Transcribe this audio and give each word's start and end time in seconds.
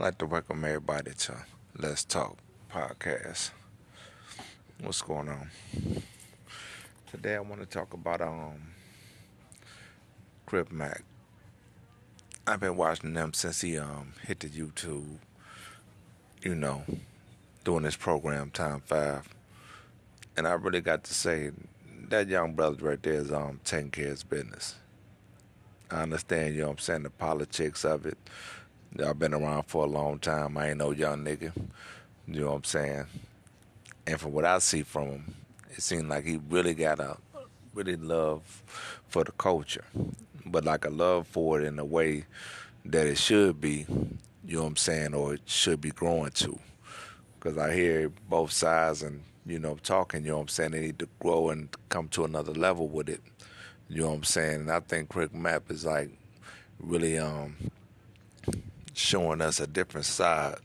I'd 0.00 0.04
like 0.04 0.18
to 0.18 0.26
welcome 0.26 0.64
everybody 0.64 1.10
to 1.12 1.44
Let's 1.76 2.04
Talk 2.04 2.36
podcast. 2.72 3.50
What's 4.80 5.02
going 5.02 5.28
on? 5.28 5.50
Today 7.10 7.34
I 7.34 7.40
want 7.40 7.62
to 7.62 7.66
talk 7.66 7.92
about 7.94 8.20
um 8.20 8.68
Crip 10.46 10.70
Mac. 10.70 11.02
I've 12.46 12.60
been 12.60 12.76
watching 12.76 13.12
them 13.12 13.32
since 13.32 13.62
he 13.62 13.76
um 13.76 14.12
hit 14.24 14.38
the 14.38 14.48
YouTube, 14.48 15.18
you 16.42 16.54
know, 16.54 16.84
doing 17.64 17.82
this 17.82 17.96
program 17.96 18.52
Time 18.52 18.82
Five. 18.86 19.28
And 20.36 20.46
I 20.46 20.52
really 20.52 20.80
got 20.80 21.02
to 21.04 21.14
say 21.14 21.50
that 22.08 22.28
young 22.28 22.54
brother 22.54 22.86
right 22.86 23.02
there 23.02 23.14
is 23.14 23.32
um 23.32 23.58
taking 23.64 23.90
care 23.90 24.04
of 24.04 24.10
his 24.12 24.22
business. 24.22 24.76
I 25.90 26.02
understand, 26.02 26.54
you 26.54 26.62
know 26.62 26.70
I'm 26.70 26.78
saying, 26.78 27.02
the 27.02 27.10
politics 27.10 27.84
of 27.84 28.06
it 28.06 28.18
Y'all 28.96 29.14
been 29.14 29.34
around 29.34 29.64
for 29.64 29.84
a 29.84 29.88
long 29.88 30.18
time. 30.18 30.56
I 30.56 30.70
ain't 30.70 30.78
no 30.78 30.92
young 30.92 31.22
nigga. 31.22 31.52
You 32.26 32.40
know 32.40 32.46
what 32.46 32.56
I'm 32.56 32.64
saying? 32.64 33.04
And 34.06 34.18
from 34.18 34.32
what 34.32 34.46
I 34.46 34.58
see 34.58 34.82
from 34.82 35.08
him, 35.08 35.34
it 35.70 35.82
seems 35.82 36.04
like 36.04 36.24
he 36.24 36.40
really 36.48 36.74
got 36.74 36.98
a 36.98 37.18
really 37.74 37.96
love 37.96 38.42
for 39.08 39.24
the 39.24 39.32
culture, 39.32 39.84
but 40.46 40.64
like 40.64 40.86
a 40.86 40.90
love 40.90 41.26
for 41.26 41.60
it 41.60 41.66
in 41.66 41.78
a 41.78 41.84
way 41.84 42.24
that 42.86 43.06
it 43.06 43.18
should 43.18 43.60
be. 43.60 43.86
You 44.44 44.56
know 44.56 44.62
what 44.62 44.68
I'm 44.68 44.76
saying, 44.76 45.14
or 45.14 45.34
it 45.34 45.42
should 45.44 45.82
be 45.82 45.90
growing 45.90 46.30
to. 46.32 46.58
Because 47.34 47.58
I 47.58 47.74
hear 47.74 48.10
both 48.28 48.50
sides 48.52 49.02
and 49.02 49.22
you 49.44 49.58
know 49.58 49.76
talking. 49.82 50.24
You 50.24 50.30
know 50.30 50.36
what 50.36 50.42
I'm 50.42 50.48
saying. 50.48 50.70
They 50.72 50.80
need 50.80 50.98
to 51.00 51.08
grow 51.20 51.50
and 51.50 51.68
come 51.90 52.08
to 52.08 52.24
another 52.24 52.52
level 52.52 52.88
with 52.88 53.10
it. 53.10 53.20
You 53.90 54.00
know 54.00 54.08
what 54.08 54.14
I'm 54.14 54.24
saying. 54.24 54.60
And 54.62 54.70
I 54.70 54.80
think 54.80 55.10
Crip 55.10 55.34
Mac 55.34 55.62
is 55.68 55.84
like 55.84 56.10
really 56.80 57.18
um 57.18 57.54
showing 58.98 59.40
us 59.40 59.60
a 59.60 59.66
different 59.66 60.04
side, 60.04 60.56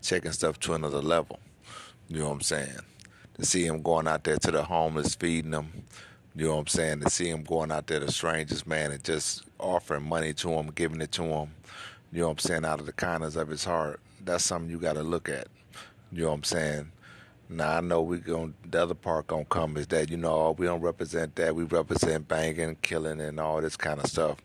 taking 0.00 0.32
stuff 0.32 0.58
to 0.60 0.72
another 0.72 1.02
level. 1.02 1.38
You 2.08 2.20
know 2.20 2.26
what 2.26 2.34
I'm 2.34 2.40
saying? 2.40 2.78
To 3.34 3.44
see 3.44 3.66
him 3.66 3.82
going 3.82 4.08
out 4.08 4.24
there 4.24 4.38
to 4.38 4.50
the 4.50 4.62
homeless, 4.62 5.14
feeding 5.14 5.50
them. 5.50 5.84
You 6.34 6.46
know 6.46 6.54
what 6.54 6.60
I'm 6.60 6.66
saying? 6.66 7.00
To 7.00 7.10
see 7.10 7.28
him 7.28 7.44
going 7.44 7.70
out 7.70 7.86
there 7.86 8.00
to 8.00 8.10
strangers, 8.10 8.66
man, 8.66 8.90
and 8.90 9.04
just 9.04 9.42
offering 9.58 10.08
money 10.08 10.32
to 10.34 10.48
them, 10.48 10.70
giving 10.74 11.00
it 11.00 11.12
to 11.12 11.22
them. 11.22 11.54
You 12.10 12.20
know 12.20 12.28
what 12.28 12.32
I'm 12.32 12.38
saying? 12.38 12.64
Out 12.64 12.80
of 12.80 12.86
the 12.86 12.92
kindness 12.92 13.36
of 13.36 13.48
his 13.48 13.64
heart. 13.64 14.00
That's 14.24 14.44
something 14.44 14.70
you 14.70 14.78
got 14.78 14.94
to 14.94 15.02
look 15.02 15.28
at. 15.28 15.48
You 16.10 16.22
know 16.22 16.28
what 16.28 16.34
I'm 16.34 16.44
saying? 16.44 16.90
Now 17.50 17.76
I 17.76 17.80
know 17.82 18.00
we 18.00 18.18
going 18.18 18.54
the 18.64 18.82
other 18.82 18.94
part 18.94 19.26
gonna 19.26 19.44
come 19.44 19.76
is 19.76 19.86
that 19.88 20.10
you 20.10 20.16
know 20.16 20.32
oh, 20.32 20.54
we 20.56 20.64
don't 20.64 20.80
represent 20.80 21.36
that 21.36 21.54
we 21.54 21.64
represent 21.64 22.26
banging, 22.26 22.76
killing, 22.80 23.20
and 23.20 23.38
all 23.38 23.60
this 23.60 23.76
kind 23.76 24.00
of 24.00 24.06
stuff. 24.06 24.38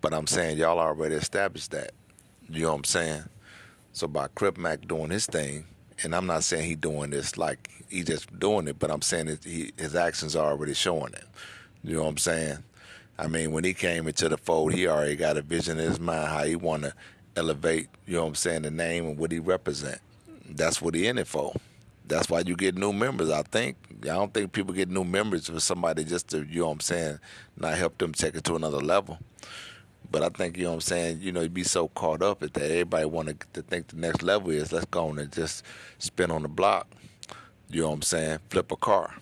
But 0.00 0.14
I'm 0.14 0.28
saying 0.28 0.58
y'all 0.58 0.78
already 0.78 1.16
established 1.16 1.72
that. 1.72 1.90
You 2.48 2.62
know 2.62 2.70
what 2.70 2.76
I'm 2.76 2.84
saying? 2.84 3.24
So 3.92 4.06
by 4.06 4.28
Crip 4.28 4.56
Mac 4.56 4.86
doing 4.86 5.10
his 5.10 5.26
thing, 5.26 5.64
and 6.02 6.14
I'm 6.14 6.26
not 6.26 6.44
saying 6.44 6.68
he 6.68 6.74
doing 6.74 7.10
this 7.10 7.36
like 7.36 7.70
he 7.88 8.02
just 8.02 8.38
doing 8.38 8.68
it, 8.68 8.78
but 8.78 8.90
I'm 8.90 9.02
saying 9.02 9.26
that 9.26 9.44
he, 9.44 9.72
his 9.76 9.96
actions 9.96 10.36
are 10.36 10.50
already 10.50 10.74
showing 10.74 11.12
it. 11.12 11.24
You 11.82 11.96
know 11.96 12.02
what 12.02 12.10
I'm 12.10 12.18
saying? 12.18 12.58
I 13.18 13.28
mean, 13.28 13.52
when 13.52 13.64
he 13.64 13.72
came 13.72 14.06
into 14.06 14.28
the 14.28 14.36
fold, 14.36 14.74
he 14.74 14.86
already 14.86 15.16
got 15.16 15.36
a 15.36 15.42
vision 15.42 15.78
in 15.78 15.88
his 15.88 16.00
mind 16.00 16.28
how 16.28 16.44
he 16.44 16.56
want 16.56 16.82
to 16.82 16.92
elevate. 17.36 17.88
You 18.06 18.14
know 18.14 18.22
what 18.22 18.28
I'm 18.28 18.34
saying? 18.34 18.62
The 18.62 18.70
name 18.70 19.06
and 19.06 19.18
what 19.18 19.32
he 19.32 19.38
represent. 19.38 20.00
That's 20.48 20.82
what 20.82 20.94
he 20.94 21.06
in 21.06 21.18
it 21.18 21.26
for. 21.26 21.54
That's 22.06 22.28
why 22.28 22.42
you 22.46 22.54
get 22.54 22.76
new 22.76 22.92
members. 22.92 23.30
I 23.30 23.42
think 23.42 23.76
I 24.02 24.08
don't 24.08 24.32
think 24.32 24.52
people 24.52 24.74
get 24.74 24.88
new 24.88 25.04
members 25.04 25.48
for 25.48 25.58
somebody 25.58 26.04
just 26.04 26.28
to 26.28 26.44
you 26.44 26.60
know 26.60 26.66
what 26.66 26.72
I'm 26.72 26.80
saying, 26.80 27.18
not 27.56 27.76
help 27.76 27.98
them 27.98 28.12
take 28.12 28.36
it 28.36 28.44
to 28.44 28.54
another 28.54 28.78
level. 28.78 29.18
But 30.10 30.22
I 30.22 30.28
think, 30.28 30.56
you 30.56 30.64
know 30.64 30.70
what 30.70 30.74
I'm 30.76 30.80
saying, 30.82 31.18
you 31.20 31.32
know, 31.32 31.42
you 31.42 31.48
be 31.48 31.64
so 31.64 31.88
caught 31.88 32.22
up 32.22 32.42
at 32.42 32.54
that. 32.54 32.70
Everybody 32.70 33.04
want 33.06 33.40
to 33.54 33.62
think 33.62 33.88
the 33.88 33.96
next 33.96 34.22
level 34.22 34.50
is 34.50 34.72
let's 34.72 34.86
go 34.86 35.10
and 35.10 35.32
just 35.32 35.64
spin 35.98 36.30
on 36.30 36.42
the 36.42 36.48
block. 36.48 36.88
You 37.68 37.82
know 37.82 37.88
what 37.88 37.94
I'm 37.94 38.02
saying? 38.02 38.38
Flip 38.50 38.70
a 38.70 38.76
car. 38.76 39.14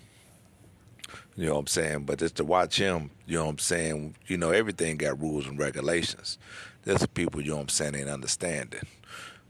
You 1.35 1.47
know 1.47 1.53
what 1.53 1.59
I'm 1.59 1.67
saying? 1.67 2.03
But 2.05 2.19
just 2.19 2.35
to 2.35 2.45
watch 2.45 2.77
him, 2.77 3.09
you 3.25 3.37
know 3.37 3.45
what 3.45 3.51
I'm 3.51 3.57
saying, 3.59 4.15
you 4.27 4.37
know, 4.37 4.51
everything 4.51 4.97
got 4.97 5.19
rules 5.19 5.47
and 5.47 5.59
regulations. 5.59 6.37
There's 6.83 7.05
people, 7.07 7.41
you 7.41 7.49
know 7.49 7.57
what 7.57 7.63
I'm 7.63 7.69
saying, 7.69 7.95
ain't 7.95 8.09
understanding. 8.09 8.83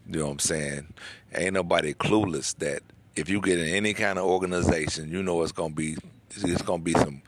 You 0.08 0.20
know 0.20 0.26
what 0.26 0.32
I'm 0.32 0.40
saying? 0.40 0.94
Ain't 1.36 1.54
nobody 1.54 1.94
clueless 1.94 2.56
that 2.58 2.82
if 3.16 3.30
you 3.30 3.40
get 3.40 3.60
in 3.60 3.68
any 3.68 3.94
kind 3.94 4.18
of 4.18 4.26
organization, 4.26 5.12
you 5.12 5.22
know 5.22 5.42
it's 5.44 5.52
gonna 5.52 5.74
be 5.74 5.98
it's 6.32 6.62
gonna 6.64 6.84
be 6.84 6.94
some 6.94 7.22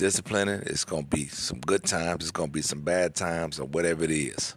disciplining. 0.00 0.62
It's 0.64 0.86
gonna 0.86 1.02
be 1.02 1.26
some 1.26 1.60
good 1.60 1.84
times. 1.84 2.24
It's 2.24 2.30
gonna 2.30 2.50
be 2.50 2.62
some 2.62 2.80
bad 2.80 3.14
times, 3.14 3.60
or 3.60 3.66
whatever 3.66 4.02
it 4.02 4.10
is. 4.10 4.54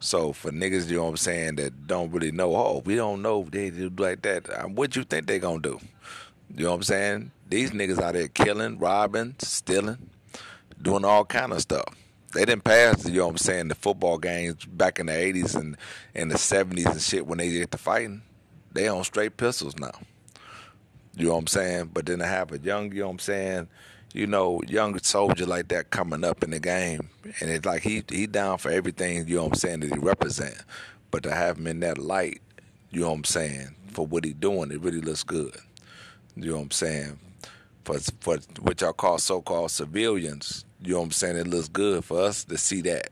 So 0.00 0.32
for 0.32 0.50
niggas, 0.50 0.90
you 0.90 0.96
know 0.96 1.04
what 1.04 1.10
I'm 1.10 1.16
saying, 1.16 1.54
that 1.56 1.86
don't 1.86 2.10
really 2.10 2.32
know. 2.32 2.56
Oh, 2.56 2.82
we 2.84 2.96
don't 2.96 3.22
know 3.22 3.46
they 3.48 3.70
do 3.70 3.88
like 3.96 4.22
that. 4.22 4.50
Uh, 4.50 4.64
what 4.64 4.96
you 4.96 5.04
think 5.04 5.28
they 5.28 5.38
gonna 5.38 5.60
do? 5.60 5.78
You 6.56 6.64
know 6.64 6.70
what 6.70 6.76
I'm 6.76 6.82
saying? 6.82 7.30
These 7.48 7.70
niggas 7.70 8.02
out 8.02 8.14
there 8.14 8.26
killing, 8.26 8.78
robbing, 8.78 9.36
stealing, 9.38 10.10
doing 10.82 11.04
all 11.04 11.24
kind 11.24 11.52
of 11.52 11.60
stuff. 11.60 11.84
They 12.34 12.44
didn't 12.44 12.64
pass, 12.64 13.08
you 13.08 13.18
know 13.18 13.26
what 13.26 13.32
I'm 13.32 13.38
saying, 13.38 13.68
the 13.68 13.76
football 13.76 14.18
games 14.18 14.64
back 14.64 14.98
in 14.98 15.06
the 15.06 15.12
80s 15.12 15.54
and 15.54 15.76
in 16.14 16.28
the 16.28 16.36
70s 16.36 16.90
and 16.90 17.00
shit 17.00 17.26
when 17.26 17.38
they 17.38 17.48
get 17.50 17.70
to 17.70 17.78
fighting. 17.78 18.22
They 18.72 18.88
on 18.88 19.04
straight 19.04 19.36
pistols 19.36 19.78
now. 19.78 19.92
You 21.16 21.26
know 21.26 21.32
what 21.34 21.38
I'm 21.40 21.46
saying? 21.48 21.90
But 21.92 22.06
then 22.06 22.22
I 22.22 22.26
have 22.26 22.50
a 22.52 22.58
young, 22.58 22.92
you 22.92 23.00
know 23.00 23.06
what 23.06 23.12
I'm 23.12 23.18
saying, 23.20 23.68
you 24.12 24.26
know, 24.26 24.60
young 24.66 24.98
soldier 25.00 25.46
like 25.46 25.68
that 25.68 25.90
coming 25.90 26.24
up 26.24 26.42
in 26.42 26.50
the 26.50 26.58
game, 26.58 27.10
and 27.40 27.50
it's 27.50 27.64
like 27.64 27.82
he 27.82 28.02
he 28.08 28.26
down 28.26 28.58
for 28.58 28.70
everything. 28.70 29.26
You 29.28 29.36
know 29.36 29.44
what 29.44 29.52
I'm 29.52 29.58
saying 29.58 29.80
that 29.80 29.92
he 29.92 29.98
represent, 29.98 30.56
but 31.10 31.22
to 31.22 31.34
have 31.34 31.58
him 31.58 31.66
in 31.66 31.80
that 31.80 31.98
light, 31.98 32.40
you 32.90 33.00
know 33.00 33.10
what 33.10 33.16
I'm 33.16 33.24
saying 33.24 33.74
for 33.92 34.06
what 34.06 34.24
he 34.24 34.32
doing, 34.32 34.70
it 34.72 34.80
really 34.80 35.00
looks 35.00 35.22
good. 35.22 35.56
You 36.36 36.50
know 36.50 36.56
what 36.56 36.62
I'm 36.62 36.70
saying 36.70 37.18
for 37.84 37.98
for 38.20 38.38
what 38.60 38.80
y'all 38.80 38.92
call 38.92 39.18
so-called 39.18 39.70
civilians. 39.70 40.64
You 40.82 40.92
know 40.92 41.00
what 41.00 41.04
I'm 41.06 41.12
saying 41.12 41.36
it 41.36 41.46
looks 41.46 41.68
good 41.68 42.04
for 42.04 42.20
us 42.20 42.44
to 42.44 42.58
see 42.58 42.80
that 42.82 43.10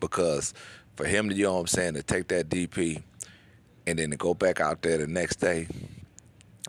because 0.00 0.52
for 0.96 1.06
him 1.06 1.28
to 1.28 1.34
you 1.34 1.44
know 1.44 1.54
what 1.54 1.60
I'm 1.60 1.66
saying 1.68 1.94
to 1.94 2.02
take 2.02 2.28
that 2.28 2.48
DP 2.48 3.02
and 3.86 3.98
then 3.98 4.10
to 4.10 4.16
go 4.16 4.34
back 4.34 4.60
out 4.60 4.82
there 4.82 4.98
the 4.98 5.06
next 5.06 5.36
day 5.36 5.68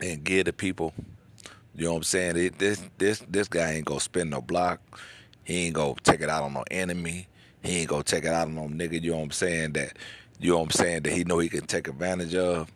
and 0.01 0.23
give 0.23 0.45
the 0.45 0.53
people 0.53 0.93
you 1.77 1.85
know 1.85 1.91
what 1.91 1.97
I'm 1.97 2.03
saying? 2.03 2.37
It, 2.37 2.57
this 2.57 2.81
this 2.97 3.19
this 3.29 3.47
guy 3.47 3.73
ain't 3.73 3.85
gonna 3.85 3.99
spin 3.99 4.31
no 4.31 4.41
block. 4.41 4.81
He 5.43 5.67
ain't 5.67 5.75
gonna 5.75 5.93
take 6.03 6.21
it 6.21 6.29
out 6.29 6.41
on 6.41 6.53
no 6.53 6.63
enemy. 6.71 7.27
He 7.61 7.77
ain't 7.81 7.89
gonna 7.89 8.03
take 8.03 8.25
it 8.25 8.31
out 8.31 8.47
on 8.47 8.55
no 8.55 8.63
nigga. 8.63 8.99
You 8.99 9.11
know 9.11 9.17
what 9.17 9.25
I'm 9.25 9.31
saying? 9.31 9.73
That 9.73 9.95
you 10.39 10.51
know 10.51 10.57
what 10.57 10.63
I'm 10.63 10.71
saying 10.71 11.03
that 11.03 11.13
he 11.13 11.23
know 11.23 11.37
he 11.37 11.49
can 11.49 11.67
take 11.67 11.87
advantage 11.87 12.33
of. 12.33 12.71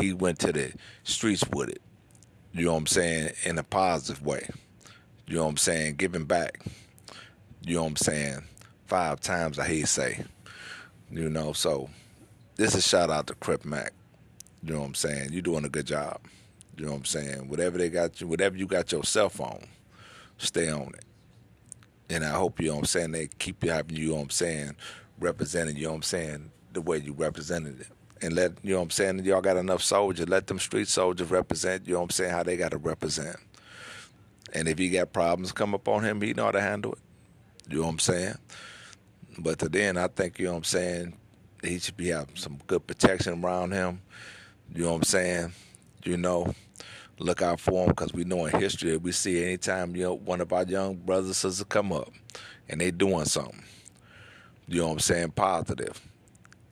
He 0.00 0.14
went 0.14 0.38
to 0.38 0.52
the 0.52 0.72
streets 1.04 1.44
with 1.52 1.68
it. 1.68 1.82
You 2.54 2.64
know 2.64 2.72
what 2.72 2.78
I'm 2.78 2.86
saying? 2.86 3.32
In 3.44 3.58
a 3.58 3.62
positive 3.62 4.24
way. 4.24 4.48
You 5.26 5.36
know 5.36 5.44
what 5.44 5.50
I'm 5.50 5.56
saying? 5.58 5.96
Giving 5.96 6.24
back. 6.24 6.62
You 7.66 7.76
know 7.76 7.82
what 7.82 7.90
I'm 7.90 7.96
saying? 7.96 8.42
Five 8.86 9.20
times 9.20 9.58
I 9.58 9.68
hear 9.68 9.84
say. 9.84 10.24
You 11.10 11.28
know, 11.28 11.52
so 11.52 11.90
this 12.56 12.74
is 12.74 12.86
shout 12.86 13.10
out 13.10 13.26
to 13.26 13.34
Crip 13.34 13.66
Mac. 13.66 13.92
You 14.62 14.72
know 14.72 14.80
what 14.80 14.86
I'm 14.86 14.94
saying? 14.94 15.32
You're 15.32 15.42
doing 15.42 15.66
a 15.66 15.68
good 15.68 15.86
job. 15.86 16.20
You 16.80 16.86
know 16.86 16.92
what 16.92 16.98
I'm 17.00 17.04
saying? 17.04 17.48
Whatever 17.50 17.76
they 17.76 17.90
got 17.90 18.22
you, 18.22 18.26
whatever 18.26 18.56
you 18.56 18.66
got 18.66 18.90
your 18.90 19.04
cell 19.04 19.28
phone, 19.28 19.66
stay 20.38 20.70
on 20.70 20.94
it. 20.94 21.04
And 22.08 22.24
I 22.24 22.30
hope 22.30 22.58
you 22.58 22.68
know 22.68 22.76
what 22.76 22.78
I'm 22.78 22.86
saying 22.86 23.12
they 23.12 23.26
keep 23.26 23.62
you 23.62 23.70
having 23.70 23.96
you 23.96 24.08
know 24.08 24.14
what 24.14 24.22
I'm 24.22 24.30
saying 24.30 24.76
representing 25.18 25.76
you 25.76 25.82
know 25.84 25.90
what 25.90 25.96
I'm 25.96 26.02
saying 26.04 26.50
the 26.72 26.80
way 26.80 26.96
you 26.96 27.12
represented 27.12 27.82
it. 27.82 27.88
And 28.22 28.34
let 28.34 28.52
you 28.62 28.70
know 28.70 28.78
what 28.78 28.84
I'm 28.84 28.90
saying 28.92 29.24
y'all 29.26 29.42
got 29.42 29.58
enough 29.58 29.82
soldiers, 29.82 30.26
let 30.26 30.46
them 30.46 30.58
street 30.58 30.88
soldiers 30.88 31.30
represent, 31.30 31.86
you 31.86 31.92
know 31.92 31.98
what 32.00 32.04
I'm 32.04 32.10
saying, 32.12 32.30
how 32.30 32.44
they 32.44 32.56
gotta 32.56 32.78
represent. 32.78 33.36
And 34.54 34.66
if 34.66 34.78
he 34.78 34.88
got 34.88 35.12
problems 35.12 35.52
come 35.52 35.74
up 35.74 35.86
on 35.86 36.02
him, 36.02 36.22
he 36.22 36.32
know 36.32 36.46
how 36.46 36.52
to 36.52 36.62
handle 36.62 36.94
it. 36.94 36.98
You 37.68 37.80
know 37.80 37.82
what 37.82 37.90
I'm 37.90 37.98
saying? 37.98 38.38
But 39.38 39.58
to 39.58 39.68
then 39.68 39.98
I 39.98 40.08
think, 40.08 40.38
you 40.38 40.46
know 40.46 40.52
what 40.52 40.58
I'm 40.58 40.64
saying, 40.64 41.12
he 41.62 41.78
should 41.78 41.98
be 41.98 42.08
have 42.08 42.30
some 42.36 42.58
good 42.66 42.86
protection 42.86 43.44
around 43.44 43.72
him. 43.72 44.00
You 44.74 44.84
know 44.84 44.92
what 44.92 44.96
I'm 44.96 45.02
saying? 45.02 45.52
You 46.04 46.16
know, 46.16 46.54
look 47.20 47.42
out 47.42 47.60
for 47.60 47.84
them 47.84 47.94
because 47.94 48.12
we 48.12 48.24
know 48.24 48.46
in 48.46 48.58
history 48.58 48.96
we 48.96 49.12
see 49.12 49.44
anytime 49.44 49.94
you 49.94 50.02
know 50.02 50.14
one 50.14 50.40
of 50.40 50.52
our 50.52 50.64
young 50.64 50.96
brothers 50.96 51.36
sisters 51.36 51.64
come 51.68 51.92
up 51.92 52.10
and 52.68 52.80
they 52.80 52.90
doing 52.90 53.24
something. 53.24 53.62
You 54.68 54.80
know 54.80 54.86
what 54.86 54.92
I'm 54.94 54.98
saying? 55.00 55.30
Positive. 55.32 56.00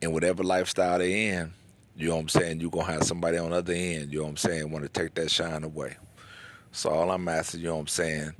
And 0.01 0.13
whatever 0.13 0.43
lifestyle 0.43 0.97
they 0.97 1.27
in, 1.27 1.53
you 1.95 2.07
know 2.07 2.15
what 2.15 2.21
I'm 2.21 2.29
saying, 2.29 2.61
you're 2.61 2.71
gonna 2.71 2.91
have 2.91 3.03
somebody 3.03 3.37
on 3.37 3.49
the 3.49 3.57
other 3.57 3.73
end, 3.73 4.11
you 4.11 4.19
know 4.19 4.23
what 4.23 4.29
I'm 4.31 4.37
saying, 4.37 4.71
want 4.71 4.85
to 4.85 4.89
take 4.89 5.13
that 5.15 5.29
shine 5.29 5.63
away. 5.63 5.97
So 6.71 6.89
all 6.89 7.11
I'm 7.11 7.27
asking, 7.27 7.59
you 7.59 7.67
know 7.67 7.75
what 7.75 7.81
I'm 7.81 7.87
saying, 7.87 8.33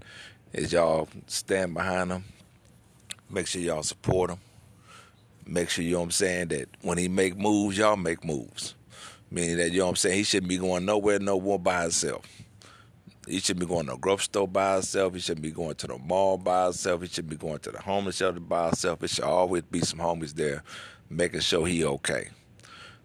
is 0.53 0.71
y'all 0.71 1.09
stand 1.27 1.73
behind 1.73 2.11
them. 2.11 2.23
Make 3.29 3.47
sure 3.47 3.61
y'all 3.61 3.83
support 3.83 4.31
him. 4.31 4.39
Make 5.45 5.69
sure 5.69 5.83
you 5.83 5.94
know 5.94 6.00
what 6.00 6.06
I'm 6.06 6.11
saying 6.11 6.47
that 6.50 6.69
when 6.81 6.97
he 6.97 7.09
make 7.09 7.38
moves, 7.38 7.77
y'all 7.77 7.97
make 7.97 8.23
moves. 8.23 8.75
Meaning 9.31 9.58
that, 9.58 9.72
you 9.72 9.80
know 9.80 9.86
what 9.86 9.92
I'm 9.92 9.96
saying, 9.98 10.18
he 10.18 10.24
shouldn't 10.24 10.50
be 10.50 10.58
going 10.58 10.86
nowhere 10.86 11.20
no 11.20 11.40
more 11.40 11.60
by 11.60 11.84
himself. 11.84 12.26
He 13.28 13.40
shouldn't 13.40 13.60
be 13.60 13.72
going 13.72 13.86
to 13.86 13.94
a 13.94 13.98
grocery 13.98 14.24
store 14.24 14.48
by 14.48 14.74
himself. 14.76 15.14
He 15.14 15.20
shouldn't 15.20 15.44
be 15.44 15.52
going 15.52 15.76
to 15.76 15.88
the 15.88 16.00
mall 16.00 16.38
by 16.38 16.66
himself. 16.66 17.02
He 17.02 17.08
shouldn't 17.08 17.30
be 17.30 17.36
going 17.36 17.60
to 17.60 17.72
the 17.72 17.80
homeless 17.80 18.18
shelter 18.18 18.40
by 18.40 18.68
himself. 18.68 19.04
It 19.04 19.12
should 19.12 19.24
always 19.24 19.62
be 19.64 19.81
some 19.81 20.00
homies 20.00 20.34
there 20.34 20.64
making 21.10 21.42
sure 21.42 21.68
he 21.68 21.86
okay. 21.86 22.30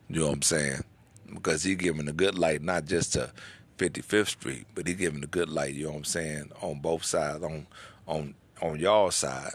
You 0.09 0.21
know 0.21 0.27
what 0.29 0.35
I'm 0.35 0.43
saying? 0.43 0.85
Because 1.33 1.63
he 1.63 1.75
giving 1.75 2.09
a 2.09 2.13
good 2.13 2.39
light, 2.39 2.63
not 2.63 2.87
just 2.87 3.15
to 3.15 3.33
55th 3.79 4.29
Street, 4.29 4.67
but 4.75 4.87
he 4.87 4.95
giving 4.95 5.25
a 5.25 5.27
good 5.27 5.49
light. 5.49 5.75
You 5.75 5.85
know 5.85 5.91
what 5.91 5.99
I'm 5.99 6.05
saying? 6.05 6.53
On 6.63 6.81
both 6.81 7.05
sides, 7.05 7.43
on 7.43 7.67
on 8.07 8.35
on 8.63 8.79
y'all 8.79 9.11
side, 9.11 9.53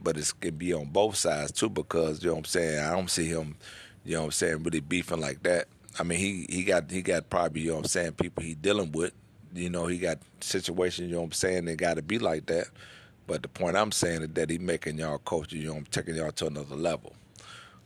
but 0.00 0.16
it 0.16 0.32
can 0.40 0.56
be 0.56 0.72
on 0.74 0.86
both 0.86 1.16
sides 1.16 1.52
too. 1.52 1.70
Because 1.70 2.22
you 2.22 2.28
know 2.28 2.34
what 2.34 2.40
I'm 2.40 2.44
saying? 2.46 2.78
I 2.78 2.90
don't 2.92 3.10
see 3.10 3.26
him. 3.26 3.56
You 4.04 4.14
know 4.14 4.20
what 4.20 4.26
I'm 4.26 4.32
saying? 4.32 4.62
Really 4.62 4.80
beefing 4.80 5.20
like 5.20 5.42
that. 5.44 5.66
I 5.98 6.02
mean, 6.02 6.18
he 6.18 6.46
he 6.48 6.64
got 6.64 6.90
he 6.90 7.02
got 7.02 7.30
probably 7.30 7.62
you 7.62 7.68
know 7.68 7.76
what 7.76 7.84
I'm 7.84 7.88
saying 7.88 8.12
people 8.12 8.42
he 8.42 8.54
dealing 8.54 8.92
with. 8.92 9.12
You 9.54 9.70
know, 9.70 9.86
he 9.86 9.98
got 9.98 10.18
situations. 10.40 11.08
You 11.08 11.14
know 11.14 11.20
what 11.20 11.26
I'm 11.26 11.32
saying? 11.32 11.64
They 11.64 11.76
got 11.76 11.94
to 11.94 12.02
be 12.02 12.18
like 12.18 12.46
that. 12.46 12.66
But 13.26 13.42
the 13.42 13.48
point 13.48 13.76
I'm 13.76 13.92
saying 13.92 14.22
is 14.22 14.28
that 14.30 14.50
he 14.50 14.58
making 14.58 14.98
y'all 14.98 15.18
culture, 15.18 15.56
you 15.56 15.72
know, 15.72 15.82
taking 15.90 16.16
y'all 16.16 16.32
to 16.32 16.46
another 16.46 16.76
level. 16.76 17.14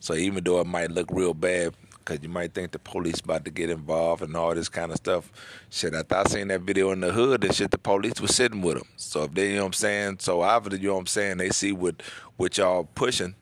So 0.00 0.14
even 0.14 0.42
though 0.42 0.60
it 0.60 0.66
might 0.66 0.90
look 0.90 1.08
real 1.10 1.34
bad, 1.34 1.74
because 2.08 2.22
you 2.22 2.28
might 2.30 2.54
think 2.54 2.70
the 2.72 2.78
police 2.78 3.20
about 3.20 3.44
to 3.44 3.50
get 3.50 3.68
involved 3.68 4.22
and 4.22 4.34
all 4.34 4.54
this 4.54 4.68
kind 4.68 4.90
of 4.90 4.96
stuff. 4.96 5.30
Shit, 5.68 5.94
I 5.94 6.02
thought 6.02 6.26
I 6.26 6.30
seen 6.30 6.48
that 6.48 6.62
video 6.62 6.90
in 6.92 7.00
the 7.00 7.12
hood 7.12 7.44
and 7.44 7.54
shit, 7.54 7.70
the 7.70 7.78
police 7.78 8.18
was 8.20 8.34
sitting 8.34 8.62
with 8.62 8.78
them. 8.78 8.88
So 8.96 9.24
if 9.24 9.34
they, 9.34 9.50
you 9.50 9.56
know 9.56 9.62
what 9.62 9.66
I'm 9.66 9.72
saying, 9.74 10.16
so 10.20 10.40
obviously, 10.40 10.80
you 10.80 10.88
know 10.88 10.94
what 10.94 11.00
I'm 11.00 11.06
saying, 11.06 11.36
they 11.36 11.50
see 11.50 11.72
what, 11.72 12.02
what 12.36 12.56
y'all 12.56 12.84
pushing, 12.94 13.34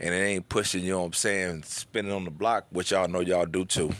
and 0.00 0.14
it 0.14 0.18
ain't 0.18 0.48
pushing, 0.48 0.82
you 0.82 0.92
know 0.92 1.00
what 1.00 1.06
I'm 1.06 1.12
saying, 1.12 1.62
spinning 1.62 2.12
on 2.12 2.24
the 2.24 2.30
block, 2.32 2.66
which 2.70 2.90
y'all 2.90 3.06
know 3.06 3.20
y'all 3.20 3.46
do 3.46 3.64
too. 3.64 3.92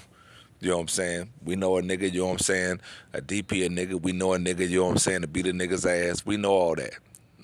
You 0.61 0.71
know 0.71 0.77
what 0.77 0.83
I'm 0.83 0.89
saying? 0.89 1.31
We 1.45 1.55
know 1.55 1.79
a 1.79 1.83
nigga, 1.83 2.13
you 2.13 2.21
know 2.21 2.27
what 2.27 2.33
I'm 2.33 2.39
saying? 2.39 2.81
A 3.13 3.21
DP 3.21 3.65
a 3.65 3.69
nigga. 3.69 4.01
We 4.01 4.13
know 4.13 4.33
a 4.35 4.39
nigga, 4.39 4.69
you 4.69 4.79
know 4.79 4.87
what 4.87 4.93
I'm 4.93 4.99
saying, 4.99 5.21
to 5.21 5.29
beat 5.29 5.47
a 5.47 5.53
nigga's 5.53 5.87
ass. 5.87 6.27
We 6.27 6.37
know 6.37 6.51
all 6.51 6.75
that. 6.75 6.95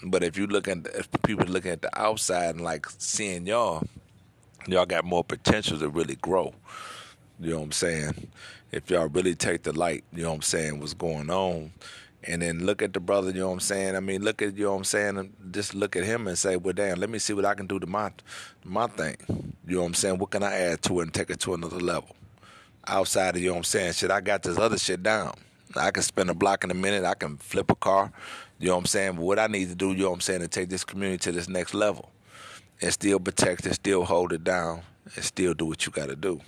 But 0.03 0.25
if 0.25 0.37
you 0.37 0.47
look 0.47 0.67
at 0.67 0.87
if 0.95 1.09
people 1.23 1.47
looking 1.47 1.71
at 1.71 1.83
the 1.83 1.97
outside 1.99 2.57
and 2.57 2.65
like 2.65 2.87
seeing 2.99 3.47
y'all, 3.47 3.85
y'all 4.67 4.87
got 4.87 5.05
more 5.05 5.23
potential 5.23 5.79
to 5.79 5.89
really 5.89 6.17
grow. 6.17 6.55
You 7.39 7.51
know 7.51 7.59
what 7.59 7.65
I'm 7.65 7.73
saying? 7.73 8.29
If 8.73 8.91
y'all 8.91 9.09
really 9.09 9.35
take 9.35 9.63
the 9.63 9.73
light, 9.73 10.05
you 10.13 10.23
know 10.23 10.31
what 10.31 10.37
I'm 10.37 10.43
saying, 10.43 10.81
what's 10.81 10.95
going 10.95 11.31
on, 11.31 11.73
and 12.25 12.43
then 12.43 12.67
look 12.67 12.83
at 12.83 12.93
the 12.93 13.01
brother, 13.01 13.31
you 13.31 13.41
know 13.41 13.49
what 13.49 13.55
I'm 13.55 13.61
saying? 13.61 13.97
I 13.97 14.01
mean, 14.01 14.23
look 14.23 14.43
at 14.43 14.57
you 14.57 14.65
know 14.65 14.73
what 14.73 14.79
I'm 14.79 14.85
saying, 14.85 15.33
just 15.53 15.75
look 15.75 15.95
at 15.95 16.05
him 16.05 16.27
and 16.27 16.37
say, 16.37 16.57
Well 16.57 16.75
damn, 16.75 16.99
let 16.99 17.11
me 17.11 17.21
see 17.21 17.33
what 17.33 17.45
I 17.45 17.55
can 17.55 17.69
do 17.69 17.79
to 17.79 17.87
my 17.87 18.11
my 18.65 18.89
thing. 18.89 19.17
You 19.67 19.77
know 19.77 19.83
what 19.83 19.87
I'm 19.87 19.95
saying? 19.95 20.19
What 20.19 20.31
can 20.31 20.43
I 20.43 20.53
add 20.55 20.83
to 20.83 20.99
it 21.01 21.03
and 21.05 21.15
take 21.15 21.31
it 21.31 21.39
to 21.41 21.55
another 21.55 21.79
level? 21.79 22.17
Outside 22.87 23.37
of 23.37 23.43
you 23.43 23.49
know 23.49 23.55
what 23.55 23.59
I'm 23.59 23.65
saying, 23.65 23.93
shit, 23.95 24.11
I 24.11 24.21
got 24.21 24.43
this 24.43 24.59
other 24.59 24.79
shit 24.79 25.03
down. 25.03 25.35
I 25.77 25.91
can 25.91 26.03
spend 26.03 26.31
a 26.31 26.35
block 26.35 26.65
in 26.65 26.71
a 26.71 26.75
minute, 26.75 27.05
I 27.05 27.15
can 27.15 27.37
flip 27.39 27.71
a 27.71 27.75
car, 27.75 28.13
you 28.59 28.69
know 28.69 28.75
what 28.75 28.81
I'm 28.81 28.87
saying? 28.87 29.17
But 29.17 29.23
what 29.23 29.39
I 29.39 29.47
need 29.47 29.69
to 29.71 29.75
do, 29.75 29.91
you 29.91 30.03
know 30.03 30.11
what 30.11 30.17
I'm 30.17 30.21
saying, 30.21 30.41
to 30.41 30.49
take 30.49 30.69
this 30.69 30.85
community 30.85 31.19
to 31.25 31.33
this 31.33 31.49
next 31.49 31.75
level 31.75 32.11
and 32.81 32.93
still 32.93 33.19
protect 33.19 33.67
it, 33.67 33.75
still 33.75 34.05
hold 34.05 34.33
it 34.33 34.45
down, 34.45 34.83
and 35.17 35.25
still 35.25 35.55
do 35.55 35.67
what 35.67 35.85
you 35.87 35.93
got 35.93 36.11
to 36.11 36.17
do. 36.17 36.41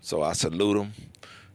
So 0.00 0.22
I 0.22 0.32
salute 0.32 0.78
him. 0.78 0.92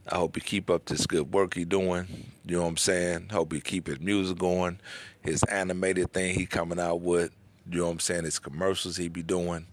I 0.07 0.17
hope 0.17 0.35
he 0.35 0.41
keep 0.41 0.69
up 0.69 0.85
this 0.85 1.07
good 1.07 1.33
work 1.33 1.53
he 1.53 1.63
doing. 1.63 2.31
You 2.45 2.57
know 2.57 2.63
what 2.63 2.69
I'm 2.69 2.77
saying? 2.77 3.29
Hope 3.29 3.53
he 3.53 3.61
keep 3.61 3.88
his 3.88 4.00
music 4.00 4.38
going, 4.38 4.79
his 5.21 5.44
animated 5.44 6.11
thing 6.11 6.35
he 6.35 6.45
coming 6.45 6.79
out 6.79 7.01
with. 7.01 7.31
You 7.69 7.79
know 7.79 7.85
what 7.85 7.91
I'm 7.91 8.00
saying? 8.00 8.25
His 8.25 8.39
commercials 8.39 8.97
he 8.97 9.07
be 9.07 9.23
doing. 9.23 9.65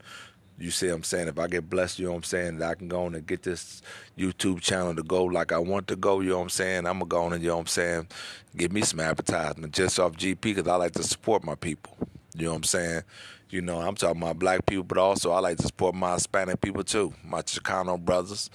You 0.61 0.71
see 0.71 0.89
what 0.89 0.97
I'm 0.97 1.03
saying? 1.05 1.29
If 1.29 1.39
I 1.39 1.47
get 1.47 1.71
blessed, 1.71 1.99
you 1.99 2.05
know 2.05 2.13
what 2.13 2.19
I'm 2.19 2.25
saying, 2.25 2.59
that 2.59 2.69
I 2.69 2.75
can 2.75 2.89
go 2.89 3.05
on 3.07 3.15
and 3.15 3.27
get 3.27 3.43
this 3.43 3.81
YouTube 4.19 4.61
channel 4.61 4.95
to 4.95 5.03
go 5.03 5.25
like 5.25 5.53
I 5.53 5.59
want 5.59 5.89
to 5.89 5.97
go, 5.97 6.21
you 6.21 6.29
know 6.29 6.37
what 6.37 6.43
I'm 6.45 6.49
saying? 6.51 6.87
I'm 6.87 6.99
going 6.99 7.01
to 7.01 7.07
go 7.07 7.23
on 7.23 7.33
and, 7.33 7.43
you 7.43 7.49
know 7.49 7.55
what 7.55 7.61
I'm 7.63 7.67
saying, 7.67 8.09
give 8.55 8.71
me 8.71 8.83
some 8.83 9.01
advertisement 9.01 9.73
just 9.73 9.99
off 9.99 10.13
GP 10.13 10.41
because 10.43 10.69
I 10.69 10.77
like 10.77 10.93
to 10.93 11.03
support 11.03 11.45
my 11.45 11.55
people. 11.55 11.97
You 12.35 12.45
know 12.45 12.51
what 12.51 12.57
I'm 12.57 12.65
saying? 12.65 13.03
You 13.49 13.63
know, 13.63 13.81
I'm 13.81 13.95
talking 13.95 14.21
about 14.21 14.39
black 14.39 14.67
people, 14.67 14.85
but 14.85 14.99
also 14.99 15.33
I 15.33 15.41
like 15.41 15.57
to 15.57 15.67
support 15.67 15.95
my 15.95 16.13
Hispanic 16.13 16.61
people 16.61 16.85
too, 16.85 17.15
my 17.25 17.41
Chicano 17.41 17.99
brothers. 17.99 18.51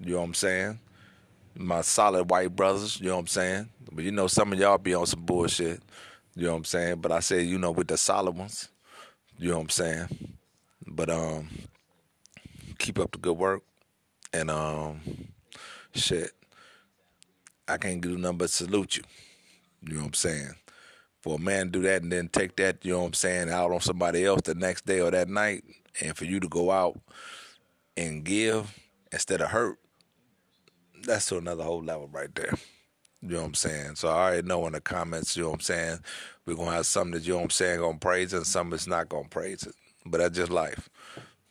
You 0.00 0.12
know 0.12 0.20
what 0.20 0.24
I'm 0.24 0.34
saying? 0.34 0.78
My 1.56 1.82
solid 1.82 2.30
white 2.30 2.56
brothers. 2.56 2.98
You 3.00 3.08
know 3.08 3.16
what 3.16 3.20
I'm 3.20 3.26
saying? 3.26 3.68
But 3.92 4.04
you 4.04 4.12
know, 4.12 4.28
some 4.28 4.54
of 4.54 4.58
y'all 4.58 4.78
be 4.78 4.94
on 4.94 5.04
some 5.04 5.26
bullshit. 5.26 5.82
You 6.34 6.46
know 6.46 6.52
what 6.52 6.58
I'm 6.58 6.64
saying? 6.64 7.00
But 7.02 7.12
I 7.12 7.20
say, 7.20 7.42
you 7.42 7.58
know, 7.58 7.70
with 7.70 7.88
the 7.88 7.98
solid 7.98 8.34
ones. 8.34 8.70
You 9.38 9.50
know 9.50 9.56
what 9.56 9.64
I'm 9.64 9.68
saying? 9.68 10.08
But 10.90 11.10
um, 11.10 11.48
keep 12.78 12.98
up 12.98 13.12
the 13.12 13.18
good 13.18 13.36
work, 13.38 13.62
and 14.32 14.50
um, 14.50 15.00
shit. 15.94 16.32
I 17.68 17.76
can't 17.76 18.00
do 18.00 18.18
nothing 18.18 18.38
but 18.38 18.50
salute 18.50 18.96
you. 18.96 19.04
You 19.82 19.94
know 19.94 20.00
what 20.00 20.06
I'm 20.08 20.14
saying? 20.14 20.54
for 21.22 21.36
a 21.36 21.38
man 21.38 21.66
to 21.66 21.72
do 21.72 21.82
that 21.82 22.02
and 22.02 22.10
then 22.10 22.28
take 22.28 22.56
that, 22.56 22.84
you 22.84 22.92
know 22.92 23.00
what 23.00 23.06
I'm 23.06 23.12
saying, 23.14 23.50
out 23.50 23.72
on 23.72 23.80
somebody 23.80 24.24
else 24.24 24.42
the 24.44 24.54
next 24.54 24.86
day 24.86 25.00
or 25.00 25.10
that 25.10 25.28
night, 25.28 25.64
and 26.00 26.16
for 26.16 26.24
you 26.24 26.40
to 26.40 26.48
go 26.48 26.70
out 26.70 26.98
and 27.96 28.24
give 28.24 28.78
instead 29.12 29.40
of 29.40 29.50
hurt, 29.50 29.78
that's 31.04 31.26
to 31.26 31.38
another 31.38 31.64
whole 31.64 31.82
level 31.82 32.08
right 32.08 32.34
there. 32.34 32.54
You 33.22 33.30
know 33.30 33.40
what 33.40 33.46
I'm 33.48 33.54
saying? 33.54 33.96
So 33.96 34.08
I 34.08 34.28
already 34.28 34.48
know 34.48 34.66
in 34.66 34.72
the 34.72 34.80
comments, 34.80 35.36
you 35.36 35.42
know 35.42 35.50
what 35.50 35.56
I'm 35.56 35.60
saying, 35.60 35.98
we're 36.46 36.56
gonna 36.56 36.70
have 36.70 36.86
something 36.86 37.12
that 37.12 37.26
you 37.26 37.34
know 37.34 37.38
what 37.38 37.44
I'm 37.44 37.50
saying 37.50 37.80
gonna 37.80 37.98
praise 37.98 38.32
it 38.32 38.38
and 38.38 38.46
some 38.46 38.70
that's 38.70 38.86
not 38.86 39.10
gonna 39.10 39.28
praise 39.28 39.62
it. 39.64 39.74
But 40.10 40.18
that's 40.18 40.36
just 40.36 40.50
life. 40.50 40.88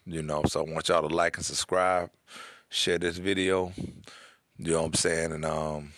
You 0.06 0.22
know, 0.22 0.44
so 0.46 0.66
I 0.66 0.72
want 0.72 0.90
y'all 0.90 1.08
to 1.08 1.16
like 1.16 1.38
and 1.38 1.46
subscribe, 1.46 2.10
share 2.68 2.98
this 2.98 3.18
video, 3.18 3.72
you 4.58 4.72
know 4.72 4.82
what 4.82 4.88
I'm 4.88 4.94
saying, 4.96 5.32
and 5.32 5.46
um, 5.46 5.94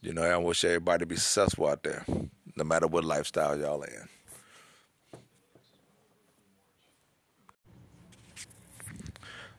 you 0.00 0.12
know, 0.12 0.22
I 0.22 0.36
wish 0.36 0.64
everybody 0.64 1.00
to 1.00 1.06
be 1.06 1.16
successful 1.16 1.66
out 1.66 1.82
there 1.82 2.04
no 2.54 2.64
matter 2.64 2.86
what 2.86 3.04
lifestyle 3.04 3.58
y'all 3.58 3.82
in. 3.82 4.08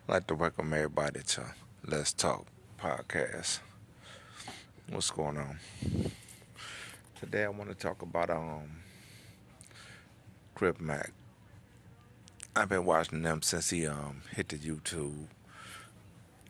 I'd 0.08 0.14
like 0.14 0.28
to 0.28 0.36
welcome 0.36 0.72
everybody 0.74 1.22
to 1.22 1.46
Let's 1.86 2.14
Talk 2.14 2.46
podcast. 2.80 3.60
What's 4.90 5.12
going 5.12 5.38
on? 5.38 5.60
Today 7.20 7.44
I 7.44 7.50
want 7.50 7.70
to 7.70 7.76
talk 7.76 8.02
about 8.02 8.30
um 8.30 8.70
Crip 10.56 10.80
Mac. 10.80 11.12
I've 12.60 12.68
been 12.68 12.84
watching 12.84 13.22
them 13.22 13.42
since 13.42 13.70
he 13.70 13.88
um 13.88 14.22
hit 14.36 14.50
the 14.50 14.58
YouTube, 14.58 15.28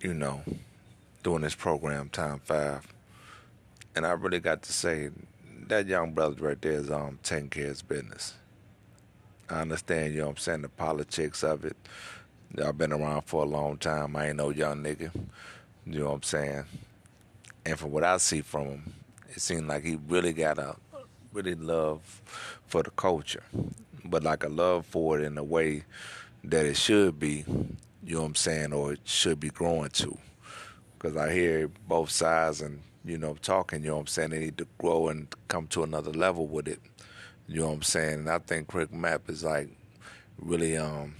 you 0.01 0.15
know, 0.15 0.41
doing 1.21 1.43
this 1.43 1.53
program 1.53 2.09
Time 2.09 2.39
Five. 2.39 2.87
And 3.95 4.07
I 4.07 4.13
really 4.13 4.39
got 4.39 4.63
to 4.63 4.73
say 4.73 5.11
that 5.67 5.85
young 5.85 6.13
brother 6.13 6.47
right 6.47 6.59
there 6.59 6.71
is 6.71 6.89
um 6.89 7.19
taking 7.21 7.49
care 7.49 7.65
of 7.65 7.69
his 7.69 7.81
business. 7.83 8.33
I 9.51 9.61
understand, 9.61 10.15
you 10.15 10.21
know 10.21 10.29
I'm 10.29 10.37
saying, 10.37 10.63
the 10.63 10.69
politics 10.69 11.43
of 11.43 11.63
it. 11.63 11.77
Y'all 12.57 12.73
been 12.73 12.91
around 12.91 13.27
for 13.27 13.43
a 13.43 13.47
long 13.47 13.77
time. 13.77 14.15
I 14.15 14.29
ain't 14.29 14.37
no 14.37 14.49
young 14.49 14.81
nigga. 14.81 15.11
You 15.85 15.99
know 15.99 16.05
what 16.05 16.13
I'm 16.15 16.23
saying? 16.23 16.63
And 17.67 17.77
from 17.77 17.91
what 17.91 18.03
I 18.03 18.17
see 18.17 18.41
from 18.41 18.65
him, 18.65 18.93
it 19.29 19.41
seems 19.41 19.61
like 19.61 19.83
he 19.83 19.99
really 20.07 20.33
got 20.33 20.57
a 20.57 20.75
really 21.33 21.53
love 21.53 22.01
for 22.65 22.81
the 22.81 22.89
culture. 22.89 23.43
But 24.05 24.23
like 24.23 24.43
a 24.43 24.49
love 24.49 24.85
for 24.85 25.19
it 25.19 25.23
in 25.23 25.37
a 25.37 25.43
way 25.43 25.83
that 26.43 26.65
it 26.65 26.77
should 26.77 27.19
be, 27.19 27.45
you 28.03 28.15
know 28.15 28.21
what 28.21 28.27
I'm 28.27 28.35
saying, 28.35 28.73
or 28.73 28.93
it 28.93 29.01
should 29.03 29.39
be 29.39 29.49
growing 29.49 29.89
to. 29.89 30.17
Because 30.93 31.15
I 31.15 31.31
hear 31.31 31.69
both 31.87 32.09
sides 32.09 32.61
and 32.61 32.81
you 33.05 33.17
know, 33.17 33.35
talking, 33.41 33.81
you 33.83 33.89
know 33.89 33.95
what 33.95 34.01
I'm 34.01 34.07
saying? 34.07 34.29
They 34.31 34.39
need 34.39 34.57
to 34.57 34.67
grow 34.77 35.07
and 35.07 35.27
come 35.47 35.67
to 35.67 35.83
another 35.83 36.11
level 36.11 36.47
with 36.47 36.67
it. 36.67 36.79
You 37.47 37.61
know 37.61 37.67
what 37.67 37.73
I'm 37.73 37.81
saying? 37.81 38.13
And 38.19 38.29
I 38.29 38.39
think 38.39 38.67
Crip 38.67 38.91
Mac 38.91 39.21
is 39.27 39.43
like 39.43 39.69
really 40.39 40.77
um 40.77 41.15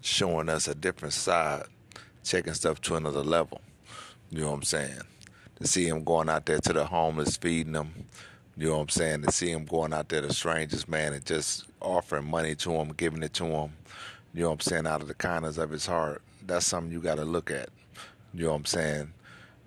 showing 0.00 0.48
us 0.48 0.66
a 0.66 0.74
different 0.74 1.14
side, 1.14 1.64
taking 2.24 2.54
stuff 2.54 2.80
to 2.82 2.96
another 2.96 3.22
level. 3.22 3.60
You 4.30 4.40
know 4.40 4.48
what 4.48 4.56
I'm 4.56 4.62
saying? 4.64 5.02
To 5.60 5.66
see 5.66 5.86
him 5.86 6.04
going 6.04 6.28
out 6.28 6.46
there 6.46 6.58
to 6.60 6.72
the 6.72 6.84
homeless, 6.84 7.36
feeding 7.36 7.72
them. 7.74 8.06
You 8.58 8.70
know 8.70 8.74
what 8.74 8.82
I'm 8.82 8.88
saying? 8.88 9.22
To 9.22 9.30
see 9.30 9.52
him 9.52 9.66
going 9.66 9.92
out 9.92 10.08
there 10.08 10.20
to 10.20 10.32
strangers, 10.32 10.88
man, 10.88 11.12
and 11.12 11.24
just 11.24 11.66
offering 11.80 12.28
money 12.28 12.56
to 12.56 12.72
him, 12.72 12.92
giving 12.96 13.22
it 13.22 13.32
to 13.34 13.44
him, 13.44 13.72
You 14.34 14.42
know 14.42 14.48
what 14.48 14.54
I'm 14.54 14.60
saying? 14.60 14.86
Out 14.88 15.00
of 15.00 15.06
the 15.06 15.14
kindness 15.14 15.58
of 15.58 15.70
his 15.70 15.86
heart. 15.86 16.22
That's 16.44 16.66
something 16.66 16.92
you 16.92 17.00
got 17.00 17.16
to 17.16 17.24
look 17.24 17.52
at. 17.52 17.68
You 18.34 18.44
know 18.44 18.50
what 18.50 18.56
I'm 18.56 18.64
saying? 18.64 19.12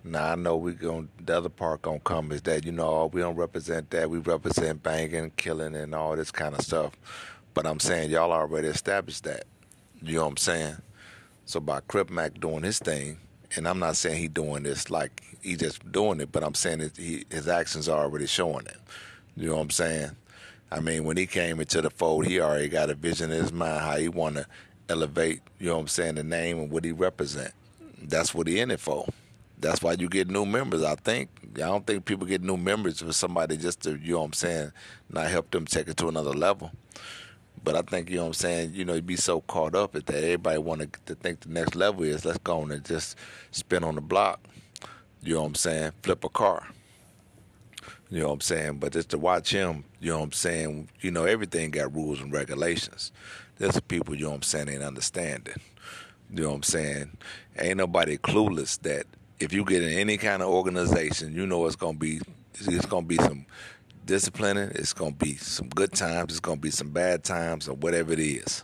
Now 0.03 0.33
I 0.33 0.35
know 0.35 0.57
we 0.57 0.73
going 0.73 1.07
the 1.23 1.37
other 1.37 1.49
part 1.49 1.83
gonna 1.83 1.99
come 1.99 2.31
is 2.31 2.41
that 2.41 2.65
you 2.65 2.71
know 2.71 2.87
oh, 2.87 3.05
we 3.13 3.21
don't 3.21 3.35
represent 3.35 3.91
that 3.91 4.09
we 4.09 4.17
represent 4.17 4.81
banging, 4.81 5.31
killing, 5.37 5.75
and 5.75 5.93
all 5.93 6.15
this 6.15 6.31
kind 6.31 6.55
of 6.55 6.61
stuff. 6.61 6.91
But 7.53 7.67
I'm 7.67 7.79
saying 7.79 8.09
y'all 8.09 8.31
already 8.31 8.67
established 8.67 9.23
that. 9.25 9.43
You 10.01 10.15
know 10.15 10.23
what 10.23 10.31
I'm 10.31 10.37
saying? 10.37 10.77
So 11.45 11.59
by 11.59 11.81
Crip 11.81 12.09
Mac 12.09 12.39
doing 12.39 12.63
his 12.63 12.79
thing, 12.79 13.19
and 13.55 13.67
I'm 13.67 13.79
not 13.79 13.95
saying 13.95 14.17
he 14.17 14.27
doing 14.27 14.63
this 14.63 14.89
like 14.89 15.23
he 15.41 15.55
just 15.55 15.91
doing 15.91 16.21
it, 16.21 16.31
but 16.31 16.43
I'm 16.43 16.53
saying 16.53 16.79
that 16.79 16.97
he, 16.97 17.25
his 17.29 17.47
actions 17.47 17.89
are 17.89 18.03
already 18.03 18.27
showing 18.27 18.65
it. 18.65 18.77
You 19.35 19.49
know 19.49 19.55
what 19.55 19.63
I'm 19.63 19.69
saying? 19.71 20.11
I 20.71 20.79
mean, 20.79 21.03
when 21.03 21.17
he 21.17 21.25
came 21.25 21.59
into 21.59 21.81
the 21.81 21.89
fold, 21.89 22.25
he 22.27 22.39
already 22.39 22.69
got 22.69 22.89
a 22.89 22.95
vision 22.95 23.31
in 23.31 23.41
his 23.41 23.51
mind 23.51 23.81
how 23.81 23.97
he 23.97 24.07
want 24.07 24.37
to 24.37 24.45
elevate. 24.89 25.41
You 25.59 25.67
know 25.67 25.75
what 25.75 25.81
I'm 25.81 25.87
saying? 25.87 26.15
The 26.15 26.23
name 26.23 26.59
and 26.59 26.71
what 26.71 26.85
he 26.85 26.91
represent. 26.91 27.53
That's 28.01 28.33
what 28.33 28.47
he 28.47 28.59
in 28.59 28.71
it 28.71 28.79
for 28.79 29.07
that's 29.61 29.81
why 29.81 29.93
you 29.93 30.09
get 30.09 30.27
new 30.27 30.45
members. 30.45 30.83
I 30.83 30.95
think 30.95 31.29
I 31.55 31.59
don't 31.59 31.85
think 31.85 32.05
people 32.05 32.25
get 32.25 32.41
new 32.41 32.57
members 32.57 33.01
for 33.01 33.13
somebody 33.13 33.55
just 33.57 33.81
to 33.83 33.95
you 33.95 34.13
know 34.13 34.19
what 34.19 34.25
I'm 34.25 34.33
saying, 34.33 34.71
not 35.09 35.27
help 35.27 35.51
them 35.51 35.65
take 35.65 35.87
it 35.87 35.97
to 35.97 36.07
another 36.09 36.33
level. 36.33 36.71
But 37.63 37.75
I 37.75 37.81
think, 37.81 38.09
you 38.09 38.17
know 38.17 38.23
what 38.23 38.27
I'm 38.29 38.33
saying, 38.33 38.71
you 38.73 38.85
know, 38.85 38.95
you 38.95 39.01
be 39.01 39.15
so 39.15 39.41
caught 39.41 39.75
up 39.75 39.95
at 39.95 40.07
that. 40.07 40.23
Everybody 40.23 40.57
want 40.57 41.05
to 41.05 41.15
think 41.15 41.41
the 41.41 41.49
next 41.49 41.75
level 41.75 42.03
is 42.03 42.25
let's 42.25 42.39
go 42.39 42.61
on 42.61 42.71
and 42.71 42.83
just 42.83 43.17
spin 43.51 43.83
on 43.83 43.95
the 43.95 44.01
block. 44.01 44.39
You 45.21 45.35
know 45.35 45.41
what 45.41 45.47
I'm 45.47 45.55
saying? 45.55 45.91
Flip 46.01 46.23
a 46.23 46.29
car. 46.29 46.67
You 48.09 48.21
know 48.21 48.27
what 48.27 48.33
I'm 48.33 48.41
saying? 48.41 48.79
But 48.79 48.93
just 48.93 49.09
to 49.09 49.17
watch 49.17 49.51
him, 49.51 49.85
you 49.99 50.11
know 50.11 50.17
what 50.17 50.25
I'm 50.25 50.31
saying, 50.33 50.89
you 50.99 51.11
know, 51.11 51.25
everything 51.25 51.71
got 51.71 51.95
rules 51.95 52.19
and 52.19 52.33
regulations. 52.33 53.11
There's 53.57 53.79
people, 53.81 54.15
you 54.15 54.23
know 54.23 54.31
what 54.31 54.37
I'm 54.37 54.41
saying, 54.41 54.69
ain't 54.69 54.83
understanding. 54.83 55.55
You 56.33 56.43
know 56.43 56.49
what 56.49 56.55
I'm 56.55 56.63
saying? 56.63 57.17
Ain't 57.57 57.77
nobody 57.77 58.17
clueless 58.17 58.81
that 58.81 59.05
if 59.39 59.53
you 59.53 59.63
get 59.63 59.83
in 59.83 59.93
any 59.93 60.17
kind 60.17 60.41
of 60.41 60.49
organization, 60.49 61.33
you 61.33 61.45
know 61.45 61.65
it's 61.65 61.75
gonna 61.75 61.97
be 61.97 62.21
it's 62.53 62.85
gonna 62.85 63.05
be 63.05 63.17
some 63.17 63.45
disciplining, 64.05 64.71
it's 64.75 64.93
gonna 64.93 65.11
be 65.11 65.35
some 65.35 65.69
good 65.69 65.91
times, 65.93 66.31
it's 66.31 66.39
gonna 66.39 66.59
be 66.59 66.71
some 66.71 66.89
bad 66.89 67.23
times 67.23 67.67
or 67.67 67.75
whatever 67.75 68.13
it 68.13 68.19
is. 68.19 68.63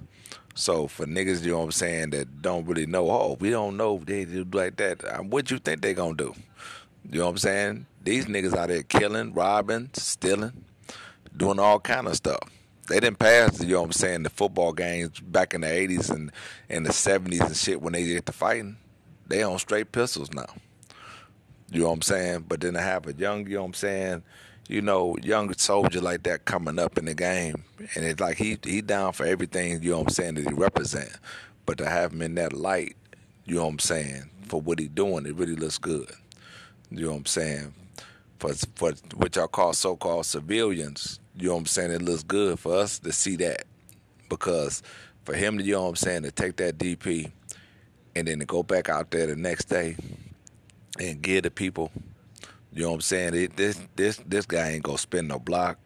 So 0.55 0.87
for 0.87 1.05
niggas, 1.05 1.43
you 1.43 1.51
know 1.51 1.59
what 1.59 1.65
I'm 1.65 1.71
saying, 1.71 2.09
that 2.11 2.41
don't 2.41 2.65
really 2.65 2.87
know, 2.87 3.09
oh, 3.09 3.37
we 3.39 3.51
don't 3.51 3.77
know 3.77 3.97
if 3.97 4.05
they 4.05 4.25
do 4.25 4.43
like 4.51 4.77
that. 4.77 5.03
Um, 5.13 5.29
what 5.29 5.51
you 5.51 5.59
think 5.59 5.81
they 5.81 5.93
gonna 5.93 6.15
do? 6.15 6.33
You 7.09 7.19
know 7.19 7.25
what 7.25 7.31
I'm 7.31 7.37
saying? 7.37 7.85
These 8.03 8.25
niggas 8.25 8.55
out 8.55 8.69
there 8.69 8.83
killing, 8.83 9.33
robbing, 9.33 9.91
stealing, 9.93 10.65
doing 11.35 11.59
all 11.59 11.79
kind 11.79 12.07
of 12.07 12.15
stuff. 12.15 12.39
They 12.87 12.99
didn't 12.99 13.19
pass, 13.19 13.61
you 13.61 13.73
know 13.73 13.81
what 13.81 13.87
I'm 13.87 13.91
saying, 13.93 14.23
the 14.23 14.29
football 14.29 14.73
games 14.73 15.19
back 15.19 15.53
in 15.53 15.61
the 15.61 15.67
80s 15.67 16.09
and, 16.09 16.31
and 16.69 16.85
the 16.85 16.91
70s 16.91 17.45
and 17.45 17.55
shit 17.55 17.81
when 17.81 17.93
they 17.93 18.05
get 18.05 18.25
to 18.25 18.31
fighting. 18.31 18.77
They 19.27 19.43
on 19.43 19.59
straight 19.59 19.91
pistols 19.91 20.31
now. 20.33 20.47
You 21.69 21.81
know 21.81 21.87
what 21.87 21.95
I'm 21.95 22.01
saying? 22.01 22.45
But 22.47 22.61
then 22.61 22.73
to 22.73 22.81
have 22.81 23.07
a 23.07 23.13
young, 23.13 23.45
you 23.45 23.55
know 23.55 23.61
what 23.61 23.67
I'm 23.67 23.73
saying, 23.73 24.23
you 24.67 24.81
know, 24.81 25.15
young 25.23 25.53
soldier 25.53 26.01
like 26.01 26.23
that 26.23 26.45
coming 26.45 26.77
up 26.77 26.97
in 26.97 27.05
the 27.05 27.13
game, 27.13 27.63
and 27.95 28.05
it's 28.05 28.19
like 28.19 28.37
he 28.37 28.57
he 28.63 28.81
down 28.81 29.13
for 29.13 29.25
everything, 29.25 29.81
you 29.81 29.91
know 29.91 29.99
what 29.99 30.07
I'm 30.07 30.13
saying, 30.13 30.35
that 30.35 30.47
he 30.47 30.53
represent. 30.53 31.11
But 31.65 31.77
to 31.79 31.89
have 31.89 32.13
him 32.13 32.21
in 32.21 32.35
that 32.35 32.53
light, 32.53 32.95
you 33.45 33.55
know 33.55 33.63
what 33.63 33.71
I'm 33.71 33.79
saying, 33.79 34.29
for 34.47 34.61
what 34.61 34.79
he 34.79 34.87
doing, 34.87 35.25
it 35.25 35.35
really 35.35 35.55
looks 35.55 35.77
good. 35.77 36.11
You 36.91 37.05
know 37.05 37.11
what 37.11 37.17
I'm 37.17 37.25
saying? 37.25 37.73
For 38.39 38.53
for 38.75 38.93
what 39.15 39.35
y'all 39.35 39.47
call 39.47 39.73
so 39.73 39.95
called 39.95 40.25
civilians, 40.25 41.19
you 41.37 41.47
know 41.47 41.53
what 41.53 41.59
I'm 41.59 41.65
saying, 41.65 41.91
it 41.91 42.01
looks 42.01 42.23
good 42.23 42.59
for 42.59 42.75
us 42.75 42.99
to 42.99 43.11
see 43.11 43.37
that. 43.37 43.63
Because 44.29 44.83
for 45.23 45.33
him 45.33 45.57
to, 45.57 45.63
you 45.63 45.73
know 45.73 45.83
what 45.83 45.89
I'm 45.89 45.95
saying, 45.95 46.23
to 46.23 46.31
take 46.31 46.57
that 46.57 46.77
DP 46.77 47.31
and 48.15 48.27
then 48.27 48.39
to 48.39 48.45
go 48.45 48.63
back 48.63 48.89
out 48.89 49.11
there 49.11 49.27
the 49.27 49.35
next 49.35 49.65
day 49.65 49.95
and 50.99 51.21
give 51.21 51.43
the 51.43 51.51
people 51.51 51.91
you 52.77 52.83
know 52.83 52.89
what 52.89 52.95
I'm 52.97 53.01
saying? 53.01 53.33
It, 53.33 53.57
this 53.57 53.81
this 53.95 54.17
this 54.17 54.45
guy 54.45 54.69
ain't 54.69 54.83
gonna 54.83 54.99
spin 54.99 55.27
no 55.27 55.39
block. 55.39 55.79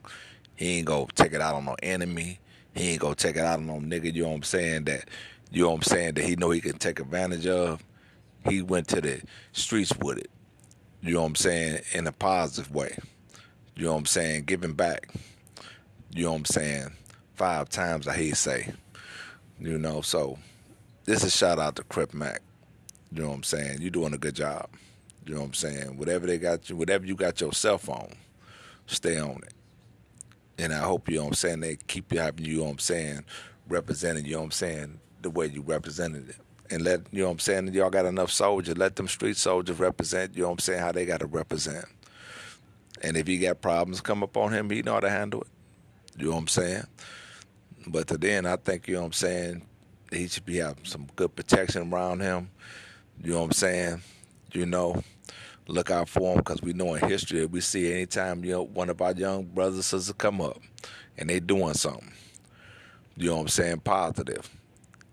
He 0.57 0.79
ain't 0.79 0.87
gonna 0.87 1.05
take 1.15 1.31
it 1.31 1.39
out 1.39 1.55
on 1.55 1.63
no 1.63 1.77
enemy. 1.81 2.39
He 2.75 2.89
ain't 2.89 2.99
gonna 2.99 3.15
take 3.15 3.37
it 3.37 3.45
out 3.45 3.59
on 3.59 3.67
no 3.67 3.75
nigga. 3.75 4.13
You 4.13 4.23
know 4.23 4.29
what 4.31 4.35
I'm 4.35 4.43
saying? 4.43 4.83
That 4.83 5.05
you 5.51 5.63
know 5.63 5.69
what 5.69 5.75
I'm 5.75 5.81
saying? 5.83 6.15
That 6.15 6.25
he 6.25 6.35
know 6.35 6.49
he 6.49 6.59
can 6.59 6.77
take 6.77 6.99
advantage 6.99 7.47
of. 7.47 7.81
He 8.45 8.61
went 8.61 8.89
to 8.89 8.99
the 8.99 9.21
streets 9.53 9.93
with 10.01 10.17
it. 10.17 10.29
You 11.01 11.13
know 11.13 11.21
what 11.21 11.27
I'm 11.27 11.35
saying? 11.35 11.79
In 11.93 12.07
a 12.07 12.11
positive 12.11 12.75
way. 12.75 12.97
You 13.77 13.85
know 13.85 13.93
what 13.93 13.99
I'm 13.99 14.05
saying? 14.05 14.43
Giving 14.43 14.73
back. 14.73 15.13
You 16.13 16.25
know 16.25 16.31
what 16.31 16.39
I'm 16.39 16.45
saying? 16.45 16.91
Five 17.35 17.69
times 17.69 18.05
I 18.05 18.15
hate 18.17 18.35
say. 18.35 18.73
You 19.61 19.77
know, 19.77 20.01
so 20.01 20.39
this 21.05 21.23
is 21.23 21.33
shout 21.33 21.57
out 21.57 21.77
to 21.77 21.83
Crip 21.83 22.13
Mac. 22.13 22.41
You 23.13 23.21
know 23.21 23.29
what 23.29 23.35
I'm 23.35 23.43
saying? 23.43 23.77
You're 23.79 23.91
doing 23.91 24.13
a 24.13 24.17
good 24.17 24.35
job. 24.35 24.67
You 25.25 25.35
know 25.35 25.41
what 25.41 25.47
I'm 25.47 25.53
saying? 25.53 25.97
Whatever 25.97 26.27
they 26.27 26.37
got 26.37 26.69
you, 26.69 26.75
whatever 26.75 27.05
you 27.05 27.15
got 27.15 27.41
your 27.41 27.53
cell 27.53 27.77
phone, 27.77 28.13
stay 28.87 29.19
on 29.19 29.37
it. 29.43 29.53
And 30.57 30.73
I 30.73 30.79
hope 30.79 31.09
you 31.09 31.17
know 31.17 31.23
what 31.23 31.29
I'm 31.29 31.33
saying 31.35 31.59
they 31.61 31.75
keep 31.75 32.11
you 32.11 32.19
having 32.19 32.45
you 32.45 32.57
know 32.57 32.63
what 32.65 32.71
I'm 32.71 32.79
saying 32.79 33.25
representing 33.67 34.25
you 34.25 34.33
know 34.33 34.39
what 34.39 34.45
I'm 34.45 34.51
saying 34.51 34.99
the 35.21 35.29
way 35.29 35.47
you 35.47 35.61
represented 35.61 36.29
it. 36.29 36.35
And 36.69 36.83
let 36.83 37.01
you 37.11 37.19
know 37.21 37.25
what 37.25 37.33
I'm 37.33 37.39
saying 37.39 37.73
y'all 37.73 37.89
got 37.89 38.05
enough 38.05 38.31
soldiers, 38.31 38.77
let 38.77 38.95
them 38.95 39.07
street 39.07 39.37
soldiers 39.37 39.79
represent, 39.79 40.35
you 40.35 40.41
know 40.43 40.49
what 40.49 40.53
I'm 40.53 40.59
saying, 40.59 40.79
how 40.79 40.91
they 40.91 41.05
gotta 41.05 41.25
represent. 41.25 41.85
And 43.01 43.17
if 43.17 43.27
he 43.27 43.37
got 43.39 43.61
problems 43.61 44.01
come 44.01 44.23
up 44.23 44.37
on 44.37 44.53
him, 44.53 44.69
he 44.69 44.81
know 44.81 44.93
how 44.93 44.99
to 44.99 45.09
handle 45.09 45.41
it. 45.41 45.47
You 46.17 46.25
know 46.25 46.31
what 46.33 46.39
I'm 46.39 46.47
saying? 46.47 46.83
But 47.87 48.07
to 48.07 48.17
then 48.17 48.45
I 48.45 48.57
think, 48.57 48.87
you 48.87 48.95
know 48.95 49.01
what 49.01 49.07
I'm 49.07 49.13
saying, 49.13 49.61
he 50.11 50.27
should 50.27 50.45
be 50.45 50.57
having 50.57 50.85
some 50.85 51.07
good 51.15 51.35
protection 51.35 51.91
around 51.91 52.19
him. 52.19 52.49
You 53.23 53.31
know 53.31 53.39
what 53.39 53.45
I'm 53.45 53.51
saying? 53.53 54.01
You 54.53 54.65
know, 54.65 55.01
look 55.67 55.91
out 55.91 56.09
for 56.09 56.33
them 56.33 56.37
because 56.37 56.61
we 56.61 56.73
know 56.73 56.93
in 56.95 57.07
history 57.07 57.45
we 57.45 57.61
see 57.61 57.91
anytime 57.91 58.43
you 58.43 58.51
know 58.51 58.63
one 58.63 58.89
of 58.89 59.01
our 59.01 59.13
young 59.13 59.43
brothers 59.45 59.85
sisters 59.85 60.13
come 60.17 60.41
up 60.41 60.59
and 61.17 61.29
they 61.29 61.39
doing 61.39 61.73
something. 61.73 62.11
You 63.15 63.29
know 63.29 63.35
what 63.35 63.41
I'm 63.41 63.47
saying? 63.49 63.79
Positive. 63.79 64.49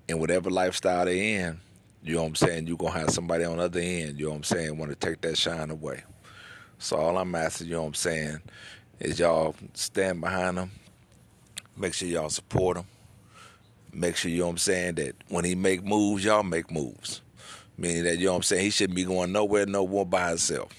And 0.09 0.19
whatever 0.21 0.51
lifestyle 0.51 1.05
they 1.05 1.35
in, 1.35 1.61
you 2.03 2.15
know 2.15 2.23
what 2.23 2.29
I'm 2.29 2.35
saying, 2.37 2.67
you're 2.67 2.77
gonna 2.77 2.99
have 2.99 3.11
somebody 3.11 3.45
on 3.45 3.59
the 3.59 3.65
other 3.65 3.81
end, 3.81 4.19
you 4.19 4.27
know 4.27 4.31
what 4.31 4.39
I'm 4.39 4.45
saying, 4.45 4.79
want 4.79 4.91
to 4.91 4.97
take 4.97 5.21
that 5.21 5.37
shine 5.37 5.71
away. 5.71 6.03
So 6.79 6.97
all 6.97 7.19
I'm 7.19 7.35
asking, 7.35 7.69
you 7.69 7.75
know 7.75 7.83
what 7.83 7.89
I'm 7.89 7.95
saying, 7.95 8.41
is 9.01 9.19
y'all 9.19 9.55
stand 9.75 10.21
behind 10.21 10.57
them. 10.57 10.71
Make 11.77 11.95
sure 11.95 12.09
y'all 12.09 12.31
support 12.31 12.79
him. 12.79 12.87
Make 13.93 14.17
sure 14.17 14.31
you 14.31 14.39
know 14.39 14.47
what 14.47 14.53
I'm 14.53 14.59
saying 14.59 14.95
that 14.97 15.15
when 15.29 15.45
he 15.45 15.55
make 15.55 15.85
moves, 15.85 16.25
y'all 16.25 16.43
make 16.43 16.71
moves. 16.71 17.21
Meaning 17.79 18.05
that, 18.05 18.19
you 18.19 18.27
know 18.27 18.33
what 18.33 18.39
I'm 18.39 18.43
saying, 18.43 18.65
he 18.65 18.71
shouldn't 18.71 18.97
be 18.97 19.05
going 19.05 19.31
nowhere, 19.31 19.65
no 19.65 19.87
more 19.87 20.05
by 20.05 20.31
himself. 20.31 20.73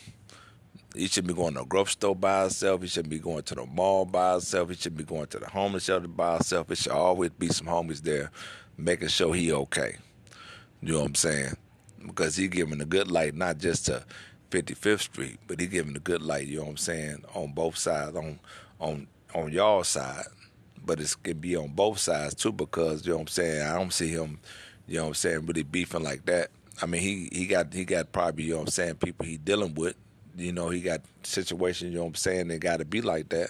He 0.94 1.08
shouldn't 1.08 1.34
be 1.34 1.34
going 1.34 1.53
to 1.53 1.62
a 1.62 1.65
grocery 1.65 1.94
store 1.94 2.15
by 2.15 2.41
himself. 2.41 2.82
He 2.82 2.88
shouldn't 2.88 3.10
be 3.10 3.20
going 3.20 3.44
to 3.44 3.56
the 3.56 3.65
mall 3.65 4.03
by 4.03 4.34
himself. 4.34 4.70
He 4.70 4.75
shouldn't 4.75 4.98
be 4.98 5.06
going 5.06 5.27
to 5.27 5.39
the 5.39 5.48
homeless 5.48 5.86
shelter 5.86 6.10
by 6.10 6.34
himself. 6.34 6.70
It 6.70 6.77
should 6.77 6.91
always 6.91 7.29
be 7.32 7.48
some 7.48 7.68
homies 7.68 8.01
there 8.01 8.32
making 8.77 9.08
sure 9.08 9.34
he 9.34 9.53
okay. 9.53 9.96
You 10.82 10.94
know 10.94 11.00
what 11.00 11.08
I'm 11.08 11.15
saying? 11.15 11.58
Because 12.06 12.36
he 12.36 12.50
giving 12.50 12.82
a 12.82 12.86
good 12.86 13.10
light, 13.10 13.34
not 13.34 13.60
just 13.60 13.86
to 13.86 14.03
55th 14.51 15.01
Street, 15.01 15.39
but 15.48 15.60
he 15.60 15.68
giving 15.68 15.96
a 15.96 16.00
good 16.00 16.22
light, 16.22 16.48
you 16.48 16.58
know 16.58 16.63
what 16.63 16.72
I'm 16.72 16.77
saying, 16.77 17.24
on 17.34 17.53
both 17.53 17.77
sides, 17.77 18.15
on 18.15 18.39
on 18.79 19.08
on 19.36 19.51
y'all 19.51 19.84
side. 19.84 20.25
But 20.84 21.00
it 21.00 21.15
can 21.24 21.38
be 21.38 21.56
on 21.56 21.70
both 21.70 22.00
sides 22.00 22.36
too 22.36 22.51
because, 22.51 23.06
you 23.06 23.12
know 23.12 23.18
what 23.18 23.24
I'm 23.24 23.27
saying, 23.27 23.62
I 23.62 23.77
don't 23.77 23.94
see 23.94 24.10
him, 24.10 24.39
you 24.88 24.98
know 24.98 25.03
what 25.03 25.08
I'm 25.10 25.13
saying, 25.15 25.46
really 25.46 25.63
beefing 25.63 26.03
like 26.03 26.25
that 26.25 26.50
I 26.81 26.86
mean, 26.86 27.01
he 27.01 27.29
he 27.31 27.45
got 27.45 27.74
he 27.74 27.86
got 27.86 28.12
probably 28.12 28.45
you 28.45 28.51
know 28.51 28.57
what 28.57 28.67
I'm 28.67 28.71
saying 28.71 28.95
people 28.95 29.25
he 29.25 29.38
dealing 29.38 29.74
with. 29.74 29.95
You 30.38 30.53
know, 30.53 30.69
he 30.69 30.81
got 30.81 31.01
situations. 31.24 31.91
You 31.91 31.98
know 31.98 32.03
what 32.03 32.09
I'm 32.09 32.15
saying 32.15 32.48
they 32.48 32.57
got 32.57 32.77
to 32.77 32.86
be 32.86 33.01
like 33.01 33.29
that. 33.29 33.50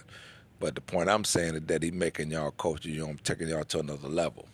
But 0.60 0.76
the 0.76 0.82
point 0.82 1.10
I'm 1.10 1.24
saying 1.24 1.56
is 1.56 1.62
that 1.68 1.84
he 1.84 1.92
making 1.92 2.32
y'all 2.32 2.52
culture. 2.52 2.90
You 2.90 3.02
know, 3.02 3.10
I'm 3.10 3.18
taking 3.20 3.48
y'all 3.48 3.64
to 3.64 3.80
another 3.80 4.10
level. 4.10 4.46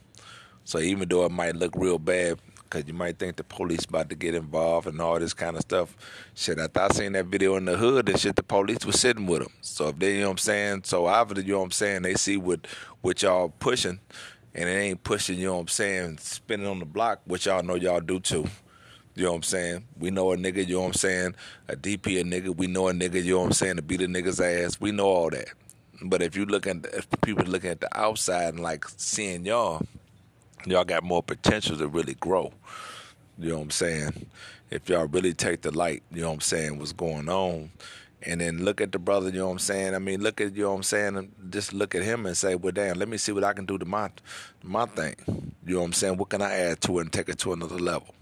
So 0.64 0.80
even 0.80 1.08
though 1.08 1.26
it 1.26 1.32
might 1.32 1.56
look 1.56 1.74
real 1.76 2.00
bad, 2.00 2.40
because 2.64 2.88
you 2.88 2.94
might 2.94 3.18
think 3.18 3.36
the 3.38 3.44
police 3.44 3.86
about 3.86 4.10
to 4.10 4.16
get 4.16 4.36
involved 4.36 4.88
and 4.88 5.00
all 5.00 5.20
this 5.20 5.34
kind 5.34 5.56
of 5.56 5.62
stuff. 5.62 5.96
Shit, 6.34 6.60
I 6.60 6.68
thought 6.68 6.92
I 6.92 6.96
seen 6.96 7.12
that 7.14 7.28
video 7.28 7.56
in 7.56 7.66
the 7.66 7.78
hood 7.78 8.10
and 8.10 8.20
shit, 8.20 8.36
the 8.36 8.44
police 8.44 8.86
was 8.86 9.00
sitting 9.00 9.26
with 9.28 9.44
them. 9.44 9.54
So 9.62 9.90
if 9.90 10.00
they, 10.00 10.16
you 10.16 10.22
know 10.22 10.28
what 10.28 10.32
I'm 10.32 10.38
saying, 10.40 10.82
so 10.84 11.06
obviously, 11.06 11.46
you 11.46 11.54
know 11.54 11.60
what 11.60 11.66
I'm 11.66 11.72
saying, 11.72 12.02
they 12.02 12.16
see 12.16 12.38
what, 12.38 12.68
what 13.02 13.22
y'all 13.22 13.50
pushing, 13.60 14.00
and 14.54 14.70
it 14.70 14.74
ain't 14.74 15.04
pushing, 15.04 15.38
you 15.38 15.48
know 15.48 15.56
what 15.56 15.62
I'm 15.62 15.68
saying, 15.68 16.18
spinning 16.18 16.68
on 16.68 16.80
the 16.80 16.86
block, 16.86 17.22
which 17.26 17.46
y'all 17.46 17.64
know 17.64 17.76
y'all 17.76 18.02
do 18.02 18.20
too. 18.20 18.46
You 19.16 19.24
know 19.24 19.32
what 19.32 19.38
I'm 19.38 19.44
saying? 19.44 19.86
We 19.98 20.12
know 20.12 20.34
a 20.34 20.38
nigga, 20.38 20.68
you 20.68 20.76
know 20.76 20.82
what 20.82 20.88
I'm 20.88 20.94
saying? 20.94 21.36
A 21.70 21.76
DP 21.78 22.20
a 22.20 22.24
nigga. 22.24 22.56
We 22.56 22.68
know 22.68 22.90
a 22.90 22.94
nigga, 22.94 23.24
you 23.24 23.34
know 23.34 23.40
what 23.40 23.46
I'm 23.48 23.54
saying, 23.54 23.78
to 23.78 23.82
beat 23.82 24.02
a 24.02 24.08
nigga's 24.08 24.42
ass. 24.42 24.80
We 24.82 24.92
know 24.92 25.08
all 25.08 25.30
that. 25.30 25.48
But 26.04 26.22
if 26.22 26.36
you 26.36 26.46
look 26.46 26.68
at 26.68 26.86
if 26.94 27.08
people 27.22 27.46
looking 27.46 27.70
at 27.70 27.80
the 27.80 27.98
outside 27.98 28.56
and 28.56 28.60
like 28.60 28.86
seeing 28.98 29.46
y'all, 29.46 29.82
y'all 30.66 30.84
got 30.84 31.04
more 31.04 31.24
potential 31.24 31.78
to 31.78 31.88
really 31.88 32.16
grow. 32.16 32.52
You 33.40 33.50
know 33.50 33.56
what 33.56 33.64
I'm 33.64 33.72
saying? 33.72 34.26
If 34.70 34.90
y'all 34.90 35.08
really 35.08 35.34
take 35.34 35.62
the 35.62 35.72
light, 35.72 36.04
you 36.12 36.22
know 36.22 36.28
what 36.28 36.36
I'm 36.36 36.42
saying, 36.42 36.78
what's 36.78 36.92
going 36.92 37.30
on. 37.30 37.72
And 38.22 38.42
then 38.42 38.66
look 38.66 38.82
at 38.82 38.92
the 38.92 39.00
brother, 39.00 39.30
you 39.30 39.38
know 39.38 39.46
what 39.46 39.54
I'm 39.54 39.60
saying? 39.60 39.96
I 39.96 40.00
mean, 40.00 40.22
look 40.22 40.42
at, 40.42 40.56
you 40.56 40.64
know 40.64 40.72
what 40.72 40.78
I'm 40.78 40.84
saying? 40.84 41.32
Just 41.50 41.74
look 41.74 41.94
at 41.96 42.02
him 42.02 42.26
and 42.26 42.36
say, 42.36 42.56
well, 42.56 42.72
damn, 42.72 42.98
let 42.98 43.08
me 43.08 43.18
see 43.18 43.32
what 43.32 43.44
I 43.44 43.54
can 43.54 43.66
do 43.66 43.78
to 43.78 43.86
my, 43.86 44.10
my 44.64 44.88
thing. 44.88 45.16
You 45.66 45.76
know 45.76 45.80
what 45.82 45.86
I'm 45.86 45.94
saying? 45.94 46.18
What 46.18 46.30
can 46.30 46.42
I 46.42 46.52
add 46.54 46.82
to 46.82 46.98
it 47.00 47.02
and 47.04 47.14
take 47.14 47.30
it 47.30 47.38
to 47.40 47.54
another 47.54 47.78
level? 47.78 48.16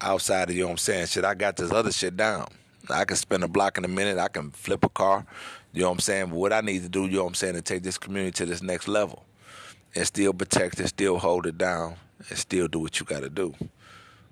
Outside 0.00 0.50
of, 0.50 0.56
you 0.56 0.62
know 0.62 0.68
what 0.68 0.72
I'm 0.72 0.78
saying, 0.78 1.06
shit, 1.06 1.24
I 1.24 1.34
got 1.34 1.56
this 1.56 1.70
other 1.70 1.92
shit 1.92 2.16
down. 2.16 2.48
I 2.88 3.04
can 3.04 3.16
spend 3.16 3.44
a 3.44 3.48
block 3.48 3.78
in 3.78 3.84
a 3.84 3.88
minute, 3.88 4.18
I 4.18 4.28
can 4.28 4.50
flip 4.50 4.84
a 4.84 4.88
car, 4.88 5.26
you 5.72 5.82
know 5.82 5.88
what 5.88 5.94
I'm 5.94 6.00
saying? 6.00 6.26
But 6.30 6.36
what 6.36 6.52
I 6.52 6.60
need 6.60 6.82
to 6.82 6.88
do, 6.88 7.04
you 7.06 7.18
know 7.18 7.24
what 7.24 7.28
I'm 7.28 7.34
saying, 7.34 7.54
to 7.54 7.62
take 7.62 7.82
this 7.82 7.98
community 7.98 8.32
to 8.32 8.46
this 8.46 8.62
next 8.62 8.88
level 8.88 9.24
and 9.94 10.06
still 10.06 10.32
protect 10.32 10.80
it, 10.80 10.88
still 10.88 11.18
hold 11.18 11.46
it 11.46 11.58
down, 11.58 11.96
and 12.28 12.38
still 12.38 12.68
do 12.68 12.80
what 12.80 12.98
you 12.98 13.06
got 13.06 13.20
to 13.20 13.30
do. 13.30 13.54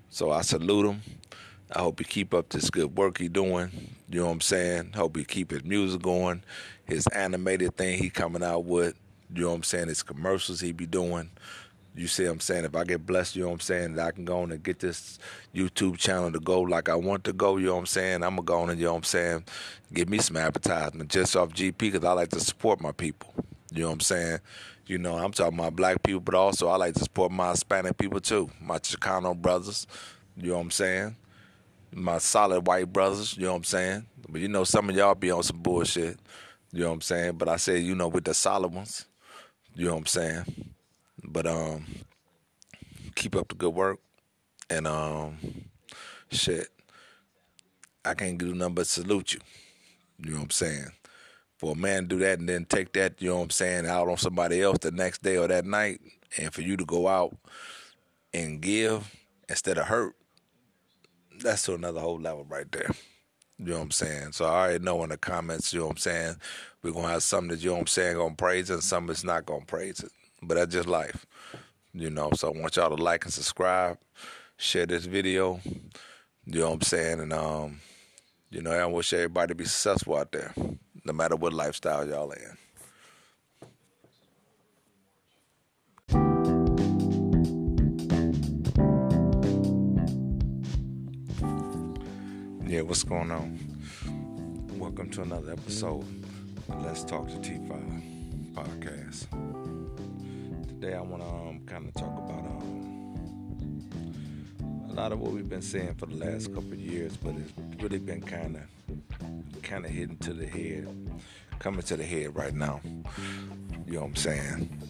So 0.09 0.31
I 0.31 0.41
salute 0.41 0.87
him. 0.87 1.01
I 1.71 1.81
hope 1.81 1.99
he 1.99 2.05
keep 2.05 2.33
up 2.33 2.49
this 2.49 2.69
good 2.69 2.97
work 2.97 3.19
he 3.19 3.27
doing. 3.27 3.69
You 4.09 4.21
know 4.21 4.25
what 4.25 4.31
I'm 4.31 4.41
saying? 4.41 4.93
Hope 4.95 5.17
he 5.17 5.23
keep 5.23 5.51
his 5.51 5.63
music 5.63 6.01
going, 6.01 6.43
his 6.85 7.05
animated 7.07 7.77
thing 7.77 7.99
he 7.99 8.09
coming 8.09 8.43
out 8.43 8.65
with. 8.65 8.95
You 9.33 9.43
know 9.43 9.49
what 9.49 9.55
I'm 9.55 9.63
saying? 9.63 9.89
His 9.89 10.01
commercials 10.01 10.61
he 10.61 10.71
be 10.71 10.87
doing. 10.87 11.29
You 11.99 12.07
see 12.07 12.23
what 12.23 12.31
I'm 12.31 12.39
saying? 12.39 12.63
If 12.63 12.77
I 12.77 12.85
get 12.85 13.05
blessed, 13.05 13.35
you 13.35 13.41
know 13.41 13.49
what 13.49 13.55
I'm 13.55 13.59
saying, 13.59 13.95
that 13.95 14.07
I 14.07 14.11
can 14.11 14.23
go 14.23 14.39
on 14.39 14.53
and 14.53 14.63
get 14.63 14.79
this 14.79 15.19
YouTube 15.53 15.97
channel 15.97 16.31
to 16.31 16.39
go 16.39 16.61
like 16.61 16.87
I 16.87 16.95
want 16.95 17.25
to 17.25 17.33
go, 17.33 17.57
you 17.57 17.65
know 17.65 17.73
what 17.73 17.79
I'm 17.79 17.85
saying? 17.87 18.23
I'm 18.23 18.37
going 18.37 18.37
to 18.37 18.43
go 18.43 18.59
on 18.61 18.69
and, 18.69 18.79
you 18.79 18.85
know 18.85 18.93
what 18.93 18.99
I'm 18.99 19.03
saying, 19.03 19.43
give 19.93 20.07
me 20.07 20.19
some 20.19 20.37
advertisement 20.37 21.09
just 21.09 21.35
off 21.35 21.49
GP 21.49 21.77
because 21.77 22.05
I 22.05 22.13
like 22.13 22.29
to 22.29 22.39
support 22.39 22.79
my 22.79 22.93
people. 22.93 23.33
You 23.73 23.81
know 23.81 23.87
what 23.87 23.95
I'm 23.95 23.99
saying? 23.99 24.39
You 24.85 24.97
know, 24.97 25.17
I'm 25.17 25.33
talking 25.33 25.59
about 25.59 25.75
black 25.75 26.01
people, 26.01 26.21
but 26.21 26.35
also 26.35 26.69
I 26.69 26.77
like 26.77 26.93
to 26.93 27.01
support 27.01 27.33
my 27.33 27.49
Hispanic 27.49 27.97
people 27.97 28.21
too. 28.21 28.49
My 28.61 28.77
Chicano 28.79 29.35
brothers, 29.35 29.85
you 30.37 30.51
know 30.51 30.55
what 30.55 30.61
I'm 30.61 30.71
saying? 30.71 31.17
My 31.93 32.19
solid 32.19 32.65
white 32.65 32.93
brothers, 32.93 33.35
you 33.35 33.43
know 33.43 33.51
what 33.51 33.57
I'm 33.57 33.63
saying? 33.65 34.05
But 34.29 34.39
you 34.39 34.47
know, 34.47 34.63
some 34.63 34.89
of 34.89 34.95
y'all 34.95 35.15
be 35.15 35.31
on 35.31 35.43
some 35.43 35.59
bullshit, 35.59 36.17
you 36.71 36.79
know 36.79 36.87
what 36.87 36.93
I'm 36.93 37.01
saying? 37.01 37.33
But 37.33 37.49
I 37.49 37.57
say, 37.57 37.79
you 37.79 37.93
know, 37.93 38.07
with 38.07 38.23
the 38.23 38.33
solid 38.33 38.73
ones, 38.73 39.05
you 39.75 39.87
know 39.87 39.95
what 39.95 39.99
I'm 39.99 40.05
saying? 40.05 40.75
But 41.23 41.47
um 41.47 41.85
keep 43.15 43.35
up 43.35 43.49
the 43.49 43.55
good 43.55 43.73
work 43.73 43.99
and 44.69 44.87
um 44.87 45.37
shit. 46.31 46.67
I 48.05 48.13
can't 48.13 48.37
do 48.37 48.53
nothing 48.55 48.75
but 48.75 48.87
salute 48.87 49.33
you. 49.33 49.39
You 50.19 50.31
know 50.31 50.37
what 50.37 50.43
I'm 50.43 50.49
saying? 50.51 50.91
For 51.57 51.73
a 51.73 51.75
man 51.75 52.03
to 52.03 52.07
do 52.07 52.19
that 52.19 52.39
and 52.39 52.47
then 52.47 52.65
take 52.65 52.93
that, 52.93 53.21
you 53.21 53.29
know 53.29 53.37
what 53.37 53.43
I'm 53.43 53.49
saying, 53.49 53.85
out 53.85 54.07
on 54.07 54.17
somebody 54.17 54.61
else 54.61 54.79
the 54.79 54.91
next 54.91 55.21
day 55.21 55.37
or 55.37 55.47
that 55.47 55.65
night, 55.65 55.99
and 56.37 56.53
for 56.53 56.61
you 56.61 56.77
to 56.77 56.85
go 56.85 57.07
out 57.07 57.35
and 58.33 58.61
give 58.61 59.13
instead 59.49 59.77
of 59.77 59.87
hurt, 59.87 60.15
that's 61.41 61.63
to 61.63 61.73
another 61.75 61.99
whole 61.99 62.19
level 62.19 62.45
right 62.49 62.71
there. 62.71 62.91
You 63.57 63.65
know 63.71 63.77
what 63.77 63.83
I'm 63.83 63.91
saying? 63.91 64.31
So 64.33 64.45
I 64.45 64.49
already 64.67 64.83
know 64.83 65.03
in 65.03 65.09
the 65.09 65.17
comments, 65.17 65.73
you 65.73 65.79
know 65.79 65.87
what 65.87 65.93
I'm 65.93 65.97
saying, 65.97 66.35
we're 66.81 66.93
gonna 66.93 67.09
have 67.09 67.23
some 67.23 67.49
that 67.49 67.59
you 67.59 67.67
know 67.69 67.73
what 67.75 67.81
I'm 67.81 67.87
saying 67.87 68.17
gonna 68.17 68.35
praise 68.35 68.69
it 68.69 68.75
and 68.75 68.83
some 68.83 69.07
that's 69.07 69.23
not 69.25 69.45
gonna 69.45 69.65
praise 69.65 69.99
it. 69.99 70.11
But 70.41 70.55
that's 70.55 70.73
just 70.73 70.87
life. 70.87 71.25
You 71.93 72.09
know, 72.09 72.31
so 72.35 72.53
I 72.53 72.59
want 72.59 72.75
y'all 72.75 72.95
to 72.95 73.01
like 73.01 73.25
and 73.25 73.33
subscribe, 73.33 73.97
share 74.57 74.85
this 74.85 75.05
video, 75.05 75.59
you 76.45 76.59
know 76.59 76.67
what 76.67 76.75
I'm 76.75 76.81
saying, 76.81 77.19
and 77.19 77.33
um 77.33 77.81
you 78.51 78.61
know, 78.61 78.71
I 78.71 78.85
wish 78.85 79.13
everybody 79.13 79.49
to 79.49 79.55
be 79.55 79.65
successful 79.65 80.17
out 80.17 80.31
there, 80.31 80.53
no 81.05 81.13
matter 81.13 81.35
what 81.35 81.53
lifestyle 81.53 82.07
y'all 82.07 82.31
in. 82.31 82.57
Yeah, 92.67 92.81
what's 92.81 93.03
going 93.03 93.31
on? 93.31 93.59
Welcome 94.79 95.09
to 95.11 95.21
another 95.23 95.51
episode 95.51 96.05
of 96.69 96.85
Let's 96.85 97.03
Talk 97.03 97.27
to 97.29 97.35
T5 97.35 98.53
podcast. 98.53 99.68
Today 100.79 100.95
I 100.95 101.01
want 101.01 101.21
to 101.21 101.27
um, 101.27 101.61
kind 101.65 101.89
of 101.89 101.93
talk 101.93 102.17
about 102.19 102.39
um, 102.39 103.89
a 104.89 104.93
lot 104.93 105.11
of 105.11 105.19
what 105.19 105.33
we've 105.33 105.49
been 105.49 105.61
saying 105.61 105.95
for 105.95 106.05
the 106.05 106.15
last 106.15 106.53
couple 106.53 106.71
of 106.71 106.79
years, 106.79 107.17
but 107.17 107.35
it's 107.35 107.51
really 107.83 107.97
been 107.97 108.21
kind 108.21 108.55
of 108.55 108.61
kind 109.61 109.83
of 109.83 109.91
hitting 109.91 110.15
to 110.19 110.31
the 110.31 110.47
head, 110.47 110.87
coming 111.59 111.81
to 111.81 111.97
the 111.97 112.05
head 112.05 112.33
right 112.33 112.53
now. 112.53 112.79
You 112.85 113.95
know 113.95 113.99
what 113.99 114.07
I'm 114.07 114.15
saying? 114.15 114.81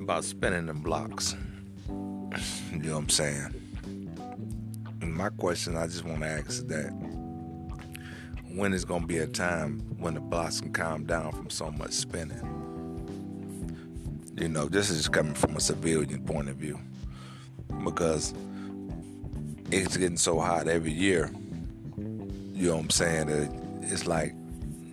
About 0.00 0.24
spinning 0.24 0.64
them 0.64 0.80
blocks. 0.80 1.36
You 2.72 2.78
know 2.78 2.94
what 2.94 2.98
I'm 2.98 3.08
saying? 3.10 4.14
And 5.02 5.14
my 5.14 5.28
question 5.28 5.76
I 5.76 5.86
just 5.86 6.06
want 6.06 6.22
to 6.22 6.28
ask 6.28 6.48
is 6.48 6.64
that 6.68 6.88
when 8.54 8.72
is 8.72 8.86
going 8.86 9.02
to 9.02 9.06
be 9.06 9.18
a 9.18 9.26
time 9.26 9.80
when 9.98 10.14
the 10.14 10.20
blocks 10.20 10.62
can 10.62 10.72
calm 10.72 11.04
down 11.04 11.32
from 11.32 11.50
so 11.50 11.70
much 11.72 11.92
spinning? 11.92 12.57
You 14.38 14.48
know, 14.48 14.66
this 14.66 14.88
is 14.88 15.08
coming 15.08 15.34
from 15.34 15.56
a 15.56 15.60
civilian 15.60 16.22
point 16.22 16.48
of 16.48 16.54
view 16.54 16.78
because 17.82 18.32
it's 19.72 19.96
getting 19.96 20.16
so 20.16 20.38
hot 20.38 20.68
every 20.68 20.92
year. 20.92 21.32
You 21.96 22.68
know 22.68 22.76
what 22.76 22.82
I'm 22.84 22.90
saying? 22.90 23.26
That 23.26 23.50
it's 23.82 24.06
like 24.06 24.34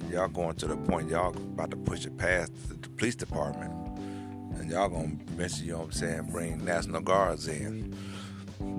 y'all 0.10 0.30
going 0.30 0.56
to 0.56 0.68
the 0.68 0.76
point 0.76 1.12
y'all 1.12 1.30
about 1.30 1.70
to 1.70 1.78
push 1.78 2.08
it 2.08 2.18
past 2.18 2.52
the 2.70 2.90
police 2.90 3.14
department. 3.14 3.72
And 4.56 4.72
y'all 4.72 4.90
gonna 4.90 5.16
you 5.38 5.74
know 5.74 5.78
what 5.78 5.86
I'm 5.86 5.92
saying, 5.92 6.30
bring 6.32 6.66
National 6.66 7.02
Guards 7.02 7.48
in. 7.48 7.96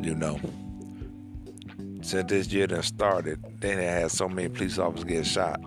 You 0.00 0.16
know. 0.16 0.40
Since 2.02 2.28
this 2.28 2.52
year 2.52 2.66
done 2.66 2.82
started, 2.82 3.40
they 3.60 3.84
had 3.84 4.10
so 4.10 4.28
many 4.28 4.48
police 4.48 4.78
officers 4.78 5.04
get 5.04 5.26
shot. 5.26 5.60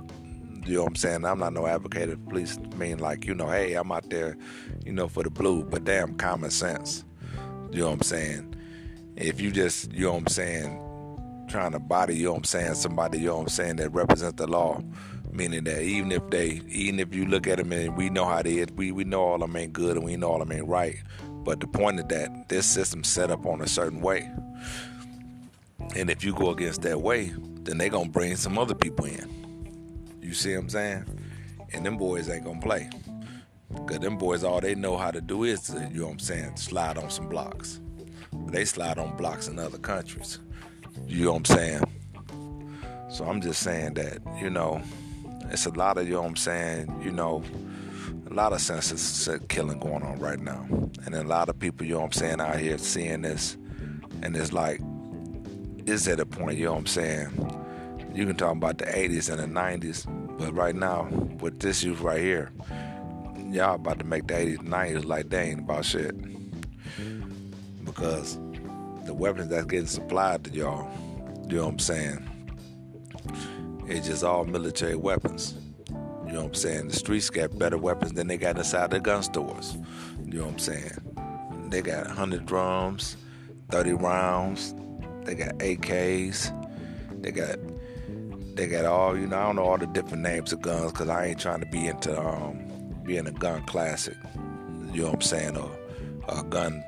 You 0.69 0.75
know 0.77 0.83
what 0.83 0.89
I'm 0.89 0.95
saying? 0.95 1.25
I'm 1.25 1.39
not 1.39 1.53
no 1.53 1.65
advocate 1.65 2.09
of 2.09 2.23
police. 2.27 2.57
I 2.57 2.75
mean, 2.75 2.99
like, 2.99 3.25
you 3.25 3.33
know, 3.33 3.49
hey, 3.49 3.73
I'm 3.73 3.91
out 3.91 4.09
there, 4.09 4.37
you 4.85 4.93
know, 4.93 5.07
for 5.07 5.23
the 5.23 5.29
blue, 5.29 5.63
but 5.63 5.83
damn 5.83 6.15
common 6.15 6.51
sense. 6.51 7.03
You 7.71 7.81
know 7.81 7.87
what 7.87 7.93
I'm 7.93 8.01
saying? 8.01 8.55
if 9.19 9.41
you 9.41 9.51
just, 9.51 9.91
you 9.91 10.05
know 10.05 10.13
what 10.13 10.19
I'm 10.19 10.27
saying, 10.27 11.45
trying 11.49 11.73
to 11.73 11.79
body, 11.79 12.15
you 12.15 12.25
know 12.25 12.31
what 12.31 12.37
I'm 12.37 12.43
saying, 12.45 12.75
somebody, 12.75 13.19
you 13.19 13.27
know 13.27 13.35
what 13.35 13.41
I'm 13.43 13.49
saying, 13.49 13.75
that 13.77 13.89
represents 13.89 14.37
the 14.37 14.47
law, 14.47 14.81
meaning 15.31 15.65
that 15.65 15.81
even 15.81 16.11
if 16.11 16.27
they, 16.29 16.61
even 16.69 16.99
if 16.99 17.13
you 17.13 17.25
look 17.25 17.45
at 17.45 17.57
them 17.57 17.73
and 17.73 17.97
we 17.97 18.09
know 18.09 18.25
how 18.25 18.41
they 18.41 18.59
is, 18.59 18.67
we, 18.75 18.91
we 18.91 19.03
know 19.03 19.21
all 19.21 19.35
of 19.35 19.41
them 19.41 19.55
ain't 19.57 19.73
good 19.73 19.97
and 19.97 20.05
we 20.05 20.15
know 20.15 20.31
all 20.31 20.41
of 20.41 20.47
them 20.47 20.57
ain't 20.57 20.67
right. 20.67 20.95
But 21.43 21.59
the 21.59 21.67
point 21.67 21.99
is 21.99 22.05
that 22.09 22.47
this 22.47 22.65
system's 22.65 23.09
set 23.09 23.29
up 23.29 23.45
on 23.45 23.61
a 23.61 23.67
certain 23.67 23.99
way. 23.99 24.31
And 25.95 26.09
if 26.09 26.23
you 26.23 26.33
go 26.33 26.51
against 26.51 26.81
that 26.83 27.01
way, 27.01 27.33
then 27.63 27.77
they 27.77 27.89
gonna 27.89 28.09
bring 28.09 28.35
some 28.37 28.57
other 28.57 28.75
people 28.75 29.05
in. 29.05 29.48
You 30.29 30.35
see 30.35 30.53
what 30.53 30.61
I'm 30.61 30.69
saying? 30.69 31.05
And 31.73 31.83
them 31.83 31.97
boys 31.97 32.29
ain't 32.29 32.45
gonna 32.45 32.61
play. 32.61 32.87
Cause 33.87 33.97
them 33.97 34.15
boys 34.15 34.43
all 34.43 34.61
they 34.61 34.75
know 34.75 34.95
how 34.95 35.09
to 35.09 35.21
do 35.21 35.43
is, 35.43 35.69
you 35.91 36.01
know 36.01 36.05
what 36.05 36.11
I'm 36.11 36.19
saying, 36.19 36.55
slide 36.57 36.99
on 36.99 37.09
some 37.09 37.27
blocks. 37.27 37.79
They 38.45 38.63
slide 38.63 38.99
on 38.99 39.17
blocks 39.17 39.47
in 39.47 39.57
other 39.57 39.79
countries. 39.79 40.37
You 41.07 41.25
know 41.25 41.31
what 41.31 41.49
I'm 41.49 41.57
saying? 41.57 41.83
So 43.09 43.25
I'm 43.25 43.41
just 43.41 43.63
saying 43.63 43.95
that, 43.95 44.19
you 44.39 44.51
know, 44.51 44.83
it's 45.49 45.65
a 45.65 45.71
lot 45.71 45.97
of, 45.97 46.07
you 46.07 46.13
know 46.13 46.21
what 46.21 46.29
I'm 46.29 46.35
saying, 46.35 47.01
you 47.03 47.09
know, 47.09 47.43
a 48.29 48.33
lot 48.35 48.53
of 48.53 48.61
senseless 48.61 49.27
killing 49.47 49.79
going 49.79 50.03
on 50.03 50.19
right 50.19 50.39
now. 50.39 50.63
And 51.07 51.15
a 51.15 51.23
lot 51.23 51.49
of 51.49 51.57
people, 51.57 51.87
you 51.87 51.93
know 51.93 52.01
what 52.01 52.05
I'm 52.05 52.11
saying, 52.11 52.39
out 52.39 52.59
here 52.59 52.77
seeing 52.77 53.23
this. 53.23 53.57
And 54.21 54.35
it's 54.35 54.53
like, 54.53 54.79
is 55.87 56.07
at 56.07 56.19
a 56.19 56.25
point, 56.27 56.59
you 56.59 56.65
know 56.65 56.73
what 56.73 56.81
I'm 56.81 56.85
saying? 56.85 57.55
You 58.13 58.25
can 58.25 58.35
talk 58.35 58.53
about 58.53 58.77
the 58.79 58.85
80s 58.85 59.29
and 59.29 59.39
the 59.39 59.59
90s, 59.59 60.05
but 60.37 60.53
right 60.53 60.75
now, 60.75 61.07
with 61.39 61.59
this 61.59 61.83
youth 61.83 62.01
right 62.01 62.19
here, 62.19 62.51
y'all 63.51 63.75
about 63.75 63.99
to 63.99 64.05
make 64.05 64.27
the 64.27 64.33
80s 64.33 64.59
and 64.59 64.69
90s 64.69 65.05
like 65.05 65.29
they 65.29 65.49
ain't 65.49 65.59
about 65.59 65.85
shit 65.85 66.15
because 67.85 68.39
the 69.05 69.13
weapons 69.13 69.49
that's 69.49 69.65
getting 69.65 69.87
supplied 69.87 70.43
to 70.43 70.51
y'all, 70.51 70.89
you 71.47 71.57
know 71.57 71.65
what 71.65 71.71
I'm 71.73 71.79
saying? 71.79 72.29
It's 73.87 74.07
just 74.07 74.23
all 74.23 74.45
military 74.45 74.95
weapons. 74.95 75.55
You 75.89 76.33
know 76.33 76.41
what 76.41 76.49
I'm 76.49 76.53
saying? 76.53 76.87
The 76.89 76.95
streets 76.95 77.29
got 77.31 77.57
better 77.57 77.77
weapons 77.77 78.13
than 78.13 78.27
they 78.27 78.37
got 78.37 78.57
inside 78.57 78.91
the 78.91 78.99
gun 78.99 79.23
stores. 79.23 79.77
You 80.23 80.39
know 80.39 80.45
what 80.45 80.53
I'm 80.53 80.59
saying? 80.59 81.69
They 81.69 81.81
got 81.81 82.05
100 82.05 82.45
drums, 82.45 83.17
30 83.71 83.93
rounds, 83.93 84.75
they 85.23 85.33
got 85.33 85.57
AKs, 85.57 86.53
they 87.21 87.31
got 87.31 87.57
they 88.59 88.67
got 88.67 88.83
all 88.83 89.17
you 89.17 89.25
know. 89.25 89.37
I 89.37 89.43
don't 89.43 89.55
know 89.55 89.63
all 89.63 89.77
the 89.77 89.87
different 89.87 90.21
names 90.21 90.51
of 90.51 90.61
guns 90.61 90.91
because 90.91 91.07
I 91.07 91.27
ain't 91.27 91.39
trying 91.39 91.61
to 91.61 91.65
be 91.65 91.87
into 91.87 92.19
um, 92.19 92.59
being 93.05 93.25
a 93.25 93.31
gun 93.31 93.63
classic. 93.63 94.17
You 94.91 95.03
know 95.03 95.05
what 95.05 95.13
I'm 95.13 95.21
saying? 95.21 95.55
Or 95.55 95.71
a 96.27 96.43
gun 96.43 96.83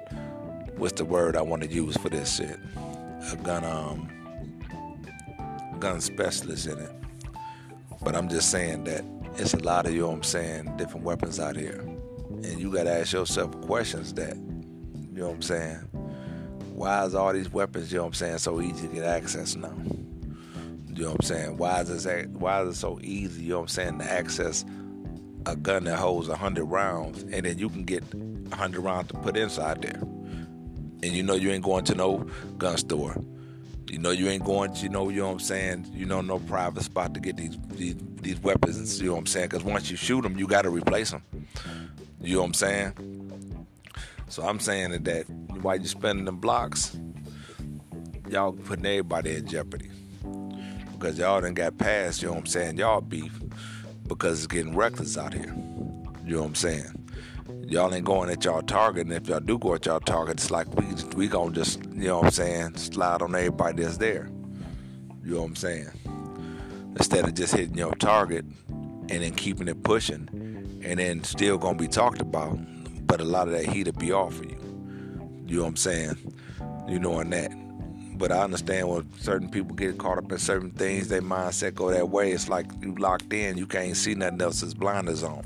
what's 0.76 0.94
the 0.94 1.06
word 1.06 1.38
I 1.38 1.42
want 1.42 1.64
to 1.64 1.70
use 1.70 1.96
for 1.98 2.10
this 2.10 2.36
shit? 2.36 2.60
A 3.32 3.38
gun 3.38 3.64
um 3.64 4.10
gun 5.80 6.02
specialist 6.02 6.68
in 6.68 6.78
it. 6.78 6.92
But 8.04 8.18
I'm 8.18 8.28
just 8.28 8.52
saying 8.52 8.84
that 8.84 9.06
it's 9.38 9.54
a 9.54 9.60
lot 9.60 9.86
of 9.86 9.94
you 9.94 10.02
know 10.02 10.10
what 10.10 10.16
I'm 10.16 10.24
saying, 10.24 10.76
different 10.76 11.06
weapons 11.06 11.40
out 11.40 11.56
here. 11.56 11.80
And 11.80 12.60
you 12.60 12.70
gotta 12.70 12.92
ask 12.92 13.14
yourself 13.14 13.62
questions 13.62 14.14
that 14.16 14.36
you 14.36 15.22
know 15.22 15.28
what 15.28 15.36
I'm 15.36 15.42
saying? 15.42 15.78
Why 16.74 17.06
is 17.06 17.16
all 17.16 17.32
these 17.32 17.50
weapons, 17.50 17.94
you 17.94 18.00
know 18.00 18.04
what 18.04 18.08
I'm 18.10 18.14
saying, 18.16 18.40
so 18.40 18.60
easy 18.60 18.90
to 18.90 18.94
get 18.94 19.06
access 19.06 19.56
now? 19.56 19.74
You 20.94 21.04
know 21.04 21.12
what 21.12 21.22
I'm 21.22 21.28
saying? 21.28 21.58
Why 21.58 21.82
is 21.82 22.06
it 22.06 22.30
why 22.30 22.64
is 22.64 22.76
it 22.76 22.80
so 22.80 23.00
easy, 23.02 23.44
you 23.44 23.50
know 23.50 23.58
what 23.58 23.62
I'm 23.64 23.68
saying, 23.70 24.00
to 24.00 24.12
access 24.12 24.66
a 25.46 25.56
gun 25.56 25.86
that 25.86 25.98
holds 25.98 26.28
hundred 26.28 26.66
rounds 26.66 27.24
and 27.24 27.46
then 27.46 27.58
you 27.58 27.70
can 27.70 27.84
get 27.84 28.04
hundred 28.54 28.82
rounds 28.82 29.10
to 29.10 29.18
put 29.18 29.38
inside 29.38 29.82
there? 29.82 30.02
and 31.04 31.14
you 31.14 31.24
know 31.24 31.34
you 31.34 31.52
ain't 31.52 31.64
going 31.64 31.84
to 31.86 31.96
no 31.96 32.26
gun 32.58 32.78
store. 32.78 33.16
You 33.88 33.98
know 33.98 34.12
you 34.12 34.30
ain't 34.30 34.46
going 34.46 34.74
to, 34.74 34.84
you 34.84 34.90
know, 34.90 35.10
you 35.10 35.20
know 35.20 35.28
what 35.28 35.34
I'm 35.34 35.40
saying, 35.40 35.92
you 35.94 36.06
know, 36.06 36.22
no 36.22 36.40
private 36.40 36.84
spot 36.84 37.14
to 37.14 37.20
get 37.20 37.38
these 37.38 37.58
these, 37.70 37.96
these 38.22 38.40
weapons, 38.40 39.02
you 39.02 39.08
know 39.08 39.14
what 39.14 39.20
I'm 39.20 39.26
saying? 39.26 39.50
Because 39.50 39.64
once 39.64 39.90
you 39.90 39.98
shoot 39.98 40.22
them, 40.22 40.38
you 40.38 40.48
got 40.48 40.62
to 40.62 40.70
replace 40.70 41.12
them. 41.12 41.24
You 42.22 42.36
know 42.36 42.42
what 42.42 42.48
I'm 42.48 42.54
saying? 42.54 43.68
So 44.28 44.44
I'm 44.44 44.60
saying 44.60 44.92
that, 44.92 45.04
that 45.06 45.30
while 45.62 45.76
you 45.76 45.88
spending 45.88 46.26
them 46.26 46.38
blocks, 46.38 46.96
y'all 48.30 48.54
putting 48.54 48.86
everybody 48.86 49.36
in 49.36 49.48
jeopardy. 49.48 49.90
Because 51.02 51.18
y'all 51.18 51.42
done 51.42 51.56
got 51.56 51.80
past, 51.80 52.22
you 52.22 52.28
know 52.28 52.36
what 52.36 52.42
I'm 52.42 52.46
saying, 52.46 52.78
y'all 52.78 53.02
beef 53.02 53.34
because 54.08 54.44
it's 54.44 54.48
getting 54.48 54.76
reckless 54.76 55.18
out 55.18 55.34
here. 55.34 55.52
You 56.24 56.36
know 56.36 56.42
what 56.42 56.48
I'm 56.50 56.56
saying? 56.56 57.02
y'all 57.66 57.94
ain't 57.94 58.06
going 58.06 58.30
at 58.30 58.44
y'all 58.44 58.62
target, 58.62 59.08
and 59.08 59.16
if 59.16 59.28
y'all 59.28 59.40
do 59.40 59.58
go 59.58 59.74
at 59.74 59.86
y'all 59.88 60.00
target, 60.00 60.36
it's 60.36 60.52
like 60.52 60.68
we 60.76 60.86
we 61.16 61.28
gonna 61.28 61.54
just 61.54 61.84
you 61.86 62.10
know 62.10 62.18
what 62.18 62.26
I'm 62.26 62.32
saying 62.32 62.76
slide 62.76 63.24
on 63.24 63.34
everybody 63.34 63.82
that's 63.82 63.98
there. 63.98 64.30
You 65.24 65.36
know 65.36 65.42
what 65.42 65.48
I'm 65.48 65.56
saying? 65.56 65.90
Instead 66.98 67.26
of 67.26 67.34
just 67.34 67.56
hitting 67.56 67.78
your 67.78 67.96
target 67.96 68.46
and 68.70 69.10
then 69.10 69.34
keeping 69.34 69.70
it 69.70 69.82
pushing, 69.82 70.30
and 70.84 71.00
then 71.00 71.24
still 71.24 71.58
gonna 71.58 71.80
be 71.80 71.88
talked 71.88 72.22
about 72.22 72.60
but 73.08 73.22
a 73.22 73.26
lot 73.26 73.48
of 73.48 73.54
that 73.54 73.66
heat 73.66 73.88
will 73.88 73.94
be 73.94 74.12
off 74.12 74.40
of 74.40 74.46
you. 74.46 74.58
You 75.48 75.58
know 75.58 75.64
what 75.64 75.70
I'm 75.70 75.76
saying? 75.78 76.34
You 76.88 77.00
knowing 77.00 77.32
that. 77.32 77.52
But 78.22 78.32
I 78.32 78.44
understand 78.44 78.88
when 78.88 79.12
certain 79.18 79.50
people 79.50 79.76
get 79.76 79.98
caught 79.98 80.20
up 80.20 80.32
in 80.32 80.38
certain 80.38 80.70
things, 80.70 81.08
their 81.08 81.24
mindset 81.24 81.74
go 81.74 81.90
that 81.90 82.08
way. 82.08 82.32
It's 82.32 82.48
like 82.48 82.68
you 82.80 82.94
locked 82.94 83.34
in, 83.34 83.58
you 83.58 83.66
can't 83.66 83.98
see 83.98 84.14
nothing 84.14 84.40
else. 84.40 84.62
It's 84.62 84.76
blinders 84.76 85.24
on. 85.24 85.44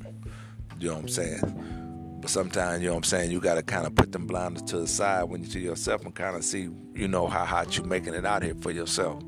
You 0.78 0.90
know 0.90 0.96
what 0.96 1.04
I'm 1.04 1.08
saying? 1.08 2.20
But 2.20 2.30
sometimes, 2.30 2.82
you 2.82 2.90
know 2.90 2.96
what 2.96 2.98
I'm 2.98 3.04
saying, 3.04 3.32
you 3.32 3.40
got 3.40 3.54
to 3.54 3.64
kind 3.64 3.88
of 3.88 3.96
put 3.96 4.12
them 4.12 4.28
blinders 4.28 4.62
to 4.64 4.80
the 4.80 4.88
side 4.88 5.24
when 5.24 5.42
you 5.42 5.50
see 5.50 5.62
yourself 5.62 6.04
and 6.04 6.14
kind 6.14 6.36
of 6.36 6.44
see, 6.44 6.68
you 6.94 7.08
know, 7.08 7.28
how 7.28 7.46
hot 7.46 7.78
you 7.78 7.84
making 7.86 8.14
it 8.14 8.26
out 8.26 8.44
here 8.44 8.56
for 8.60 8.72
yourself. 8.72 9.24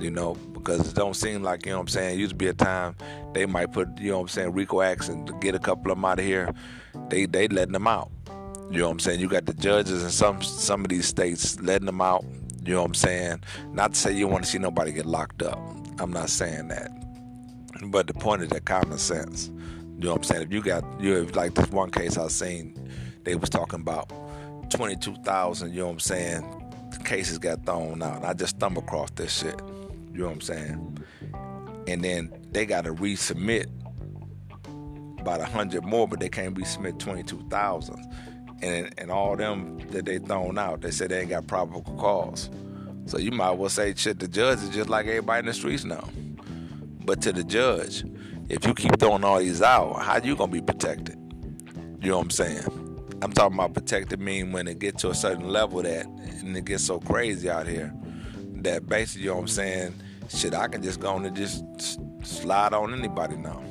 You 0.00 0.10
know, 0.10 0.34
because 0.34 0.90
it 0.90 0.96
don't 0.96 1.14
seem 1.14 1.44
like, 1.44 1.64
you 1.64 1.70
know 1.70 1.78
what 1.78 1.82
I'm 1.82 1.88
saying, 1.88 2.18
used 2.18 2.30
to 2.30 2.36
be 2.36 2.48
a 2.48 2.52
time 2.52 2.96
they 3.32 3.46
might 3.46 3.70
put, 3.70 3.96
you 4.00 4.10
know 4.10 4.16
what 4.16 4.22
I'm 4.22 4.28
saying, 4.28 4.54
RICO 4.54 4.80
acts 4.80 5.08
and 5.08 5.40
get 5.40 5.54
a 5.54 5.60
couple 5.60 5.92
of 5.92 5.98
them 5.98 6.04
out 6.04 6.18
of 6.18 6.24
here. 6.24 6.52
They 7.10 7.26
they 7.26 7.46
letting 7.46 7.74
them 7.74 7.86
out. 7.86 8.10
You 8.72 8.78
know 8.78 8.86
what 8.86 8.92
I'm 8.92 8.98
saying? 8.98 9.20
You 9.20 9.28
got 9.28 9.46
the 9.46 9.54
judges 9.54 10.02
in 10.02 10.10
some 10.10 10.42
some 10.42 10.80
of 10.80 10.88
these 10.88 11.06
states 11.06 11.60
letting 11.60 11.86
them 11.86 12.00
out 12.00 12.24
you 12.64 12.74
know 12.74 12.82
what 12.82 12.88
I'm 12.88 12.94
saying? 12.94 13.44
Not 13.72 13.94
to 13.94 13.98
say 13.98 14.12
you 14.12 14.28
want 14.28 14.44
to 14.44 14.50
see 14.50 14.58
nobody 14.58 14.92
get 14.92 15.06
locked 15.06 15.42
up. 15.42 15.58
I'm 15.98 16.12
not 16.12 16.30
saying 16.30 16.68
that. 16.68 16.90
But 17.84 18.06
the 18.06 18.14
point 18.14 18.42
is 18.42 18.48
that 18.50 18.64
common 18.64 18.98
sense. 18.98 19.48
You 19.48 20.08
know 20.08 20.10
what 20.10 20.18
I'm 20.18 20.24
saying? 20.24 20.42
If 20.42 20.52
you 20.52 20.62
got 20.62 20.84
you 21.00 21.14
have 21.14 21.34
like 21.34 21.54
this 21.54 21.70
one 21.70 21.90
case 21.90 22.16
I 22.16 22.28
seen, 22.28 22.90
they 23.24 23.34
was 23.34 23.50
talking 23.50 23.80
about 23.80 24.10
22,000. 24.70 25.72
You 25.72 25.80
know 25.80 25.86
what 25.86 25.92
I'm 25.92 26.00
saying? 26.00 26.58
Cases 27.04 27.38
got 27.38 27.64
thrown 27.64 28.02
out. 28.02 28.24
I 28.24 28.32
just 28.32 28.56
stumbled 28.56 28.84
across 28.84 29.10
this 29.12 29.32
shit. 29.32 29.60
You 30.12 30.20
know 30.20 30.26
what 30.26 30.34
I'm 30.34 30.40
saying? 30.40 30.98
And 31.88 32.04
then 32.04 32.32
they 32.52 32.66
got 32.66 32.84
to 32.84 32.94
resubmit 32.94 33.66
about 35.18 35.40
hundred 35.40 35.84
more, 35.84 36.06
but 36.06 36.20
they 36.20 36.28
can't 36.28 36.54
resubmit 36.54 36.98
22,000 36.98 38.12
and 38.62 38.94
and 38.98 39.10
all 39.10 39.36
them 39.36 39.78
that 39.90 40.06
they 40.06 40.18
thrown 40.18 40.58
out, 40.58 40.80
they 40.80 40.90
said 40.90 41.10
they 41.10 41.20
ain't 41.20 41.30
got 41.30 41.46
probable 41.46 41.82
cause. 41.98 42.48
So 43.06 43.18
you 43.18 43.32
might 43.32 43.52
as 43.52 43.58
well 43.58 43.68
say 43.68 43.94
shit. 43.94 44.18
The 44.18 44.28
judge 44.28 44.62
is 44.62 44.70
just 44.70 44.88
like 44.88 45.06
everybody 45.06 45.40
in 45.40 45.46
the 45.46 45.54
streets 45.54 45.84
now. 45.84 46.08
But 47.04 47.20
to 47.22 47.32
the 47.32 47.42
judge, 47.42 48.04
if 48.48 48.64
you 48.64 48.74
keep 48.74 48.98
throwing 48.98 49.24
all 49.24 49.40
these 49.40 49.60
out, 49.60 50.02
how 50.02 50.18
you 50.18 50.36
gonna 50.36 50.52
be 50.52 50.62
protected? 50.62 51.16
You 52.00 52.10
know 52.10 52.18
what 52.18 52.24
I'm 52.24 52.30
saying? 52.30 53.18
I'm 53.22 53.32
talking 53.32 53.56
about 53.56 53.74
protected 53.74 54.20
mean 54.20 54.52
when 54.52 54.66
it 54.66 54.78
gets 54.78 55.02
to 55.02 55.10
a 55.10 55.14
certain 55.14 55.48
level 55.48 55.82
that 55.82 56.06
and 56.06 56.56
it 56.56 56.64
gets 56.64 56.84
so 56.84 56.98
crazy 56.98 57.48
out 57.48 57.66
here 57.66 57.92
that 58.62 58.86
basically, 58.88 59.24
you 59.24 59.28
know 59.30 59.36
what 59.36 59.42
I'm 59.42 59.48
saying? 59.48 59.94
Shit, 60.28 60.54
I 60.54 60.68
can 60.68 60.82
just 60.82 61.00
go 61.00 61.10
on 61.10 61.24
and 61.24 61.36
just 61.36 61.64
slide 62.24 62.72
on 62.72 62.94
anybody 62.94 63.36
now. 63.36 63.62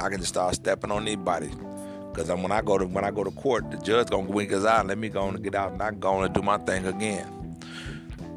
I 0.00 0.08
can 0.08 0.18
just 0.18 0.28
start 0.28 0.54
stepping 0.54 0.90
on 0.90 1.02
anybody 1.02 1.50
Cause 2.16 2.28
when 2.28 2.50
I 2.50 2.62
go 2.62 2.78
to 2.78 2.86
when 2.86 3.04
I 3.04 3.10
go 3.10 3.24
to 3.24 3.30
court, 3.30 3.70
the 3.70 3.76
judge 3.76 4.08
gonna 4.08 4.30
wink 4.30 4.50
his 4.50 4.64
eye 4.64 4.80
and 4.80 4.88
let 4.88 4.96
me 4.96 5.10
go 5.10 5.28
and 5.28 5.42
get 5.44 5.54
out 5.54 5.72
and 5.72 5.82
I 5.82 5.90
go 5.90 6.22
and 6.22 6.32
do 6.32 6.40
my 6.40 6.56
thing 6.56 6.86
again. 6.86 7.58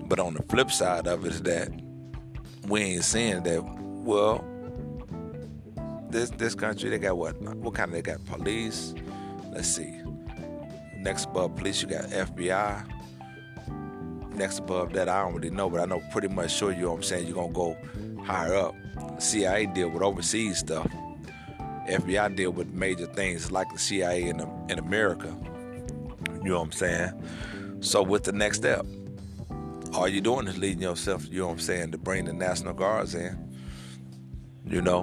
But 0.06 0.20
on 0.20 0.34
the 0.34 0.44
flip 0.44 0.70
side 0.70 1.08
of 1.08 1.26
it 1.26 1.32
is 1.32 1.42
that 1.44 1.72
we 2.68 2.82
ain't 2.82 3.06
seeing 3.06 3.42
that. 3.44 3.64
Well, 3.64 4.44
this 6.10 6.30
this 6.32 6.56
country 6.56 6.90
they 6.90 6.98
got 6.98 7.18
what? 7.18 7.42
What 7.42 7.74
kind 7.74 7.88
of 7.88 7.94
they 7.94 8.02
got 8.02 8.26
police? 8.26 8.94
Let's 9.54 9.70
see. 9.70 10.02
Next 10.98 11.28
above 11.28 11.56
police, 11.56 11.82
you 11.82 11.88
got 11.88 12.04
FBI. 12.10 12.86
Next 14.34 14.60
above 14.60 14.92
that, 14.92 15.08
I 15.08 15.24
don't 15.24 15.36
really 15.36 15.52
know, 15.52 15.70
but 15.70 15.80
I 15.80 15.86
know 15.86 16.04
pretty 16.12 16.28
much 16.28 16.52
sure 16.54 16.74
you 16.74 16.82
know 16.82 16.90
what 16.90 16.96
I'm 16.98 17.04
saying. 17.04 17.28
You're 17.28 17.36
gonna 17.36 17.54
go 17.54 17.78
higher 18.26 18.56
up. 18.56 18.76
CIA 19.20 19.68
deal 19.68 19.88
with 19.88 20.04
overseas 20.04 20.58
stuff. 20.58 20.92
FBI 21.90 22.36
deal 22.36 22.52
with 22.52 22.68
major 22.74 23.06
things 23.06 23.52
like 23.52 23.72
the 23.72 23.80
CIA 23.80 24.24
in, 24.24 24.40
in 24.70 24.80
America. 24.80 25.36
You 26.44 26.52
know 26.52 26.60
what 26.60 26.66
I'm 26.66 26.72
saying? 26.72 27.80
So, 27.82 28.02
what's 28.04 28.26
the 28.26 28.34
next 28.34 28.58
step? 28.58 28.86
All 29.94 30.08
you're 30.08 30.22
doing 30.22 30.48
is 30.48 30.58
leading 30.58 30.84
yourself, 30.84 31.28
you 31.30 31.40
know 31.40 31.48
what 31.48 31.54
I'm 31.54 31.60
saying, 31.60 31.92
to 31.92 31.98
bring 31.98 32.26
the 32.26 32.34
National 32.34 32.74
Guards 32.74 33.16
in. 33.16 33.58
You 34.66 34.82
know? 34.82 35.02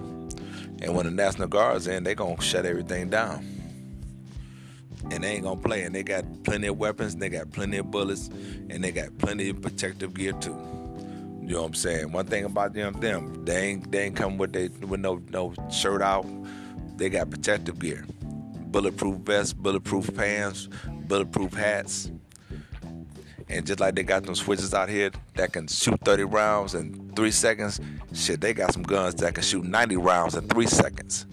And 0.82 0.94
when 0.94 1.06
the 1.06 1.10
National 1.10 1.48
Guard's 1.48 1.86
in, 1.86 2.04
they're 2.04 2.14
going 2.14 2.36
to 2.36 2.42
shut 2.42 2.66
everything 2.66 3.10
down. 3.10 3.44
And 5.10 5.24
they 5.24 5.34
ain't 5.34 5.42
going 5.42 5.58
to 5.58 5.62
play. 5.62 5.82
And 5.82 5.94
they 5.94 6.02
got 6.02 6.24
plenty 6.44 6.66
of 6.68 6.78
weapons, 6.78 7.14
and 7.14 7.22
they 7.22 7.28
got 7.28 7.50
plenty 7.50 7.78
of 7.78 7.90
bullets, 7.90 8.28
and 8.28 8.84
they 8.84 8.92
got 8.92 9.16
plenty 9.18 9.48
of 9.48 9.60
protective 9.60 10.14
gear, 10.14 10.32
too. 10.32 10.56
You 11.46 11.52
know 11.52 11.60
what 11.60 11.68
I'm 11.68 11.74
saying? 11.74 12.10
One 12.10 12.26
thing 12.26 12.44
about 12.44 12.74
them, 12.74 12.94
them 12.94 13.44
they 13.44 13.68
ain't 13.68 13.92
they 13.92 14.02
ain't 14.02 14.16
come 14.16 14.36
with 14.36 14.52
they 14.52 14.66
with 14.84 14.98
no 14.98 15.22
no 15.30 15.54
shirt 15.70 16.02
out, 16.02 16.26
they 16.96 17.08
got 17.08 17.30
protective 17.30 17.78
gear, 17.78 18.04
bulletproof 18.66 19.16
vests, 19.18 19.52
bulletproof 19.52 20.14
pants, 20.14 20.68
bulletproof 21.06 21.52
hats. 21.52 22.10
And 23.48 23.64
just 23.64 23.78
like 23.78 23.94
they 23.94 24.02
got 24.02 24.24
them 24.24 24.34
switches 24.34 24.74
out 24.74 24.88
here 24.88 25.12
that 25.34 25.52
can 25.52 25.68
shoot 25.68 26.00
30 26.00 26.24
rounds 26.24 26.74
in 26.74 27.12
three 27.14 27.30
seconds, 27.30 27.80
shit, 28.12 28.40
they 28.40 28.52
got 28.52 28.72
some 28.72 28.82
guns 28.82 29.14
that 29.16 29.34
can 29.34 29.44
shoot 29.44 29.64
90 29.64 29.96
rounds 29.98 30.34
in 30.34 30.48
three 30.48 30.66
seconds. 30.66 31.26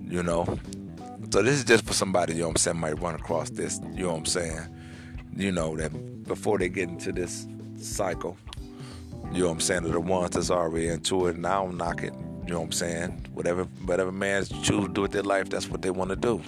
You 0.00 0.22
know? 0.22 0.58
So 1.30 1.42
this 1.42 1.56
is 1.56 1.64
just 1.64 1.84
for 1.84 1.92
somebody, 1.92 2.34
you 2.34 2.42
know 2.42 2.50
I'm 2.50 2.56
saying, 2.56 2.76
might 2.76 3.00
run 3.00 3.14
across 3.14 3.50
this, 3.50 3.80
you 3.92 4.04
know 4.04 4.12
what 4.12 4.18
I'm 4.18 4.26
saying? 4.26 4.68
You 5.36 5.50
know, 5.50 5.76
that 5.76 6.24
before 6.24 6.58
they 6.58 6.68
get 6.68 6.88
into 6.88 7.12
this 7.12 7.48
cycle, 7.76 8.36
you 9.32 9.40
know 9.40 9.46
what 9.46 9.54
I'm 9.54 9.60
saying, 9.60 9.82
the 9.82 10.00
ones 10.00 10.30
that's 10.30 10.50
already 10.50 10.88
into 10.88 11.26
it, 11.26 11.36
and 11.36 11.46
I 11.46 11.54
don't 11.54 11.76
knock 11.76 12.02
it. 12.04 12.14
You 12.46 12.52
know 12.52 12.60
what 12.60 12.66
I'm 12.66 12.72
saying? 12.72 13.26
Whatever 13.32 13.64
whatever 13.86 14.12
man 14.12 14.44
choose 14.44 14.86
to 14.86 14.92
do 14.92 15.02
with 15.02 15.12
their 15.12 15.22
life, 15.22 15.48
that's 15.48 15.68
what 15.68 15.80
they 15.80 15.90
want 15.90 16.10
to 16.10 16.16
do. 16.16 16.42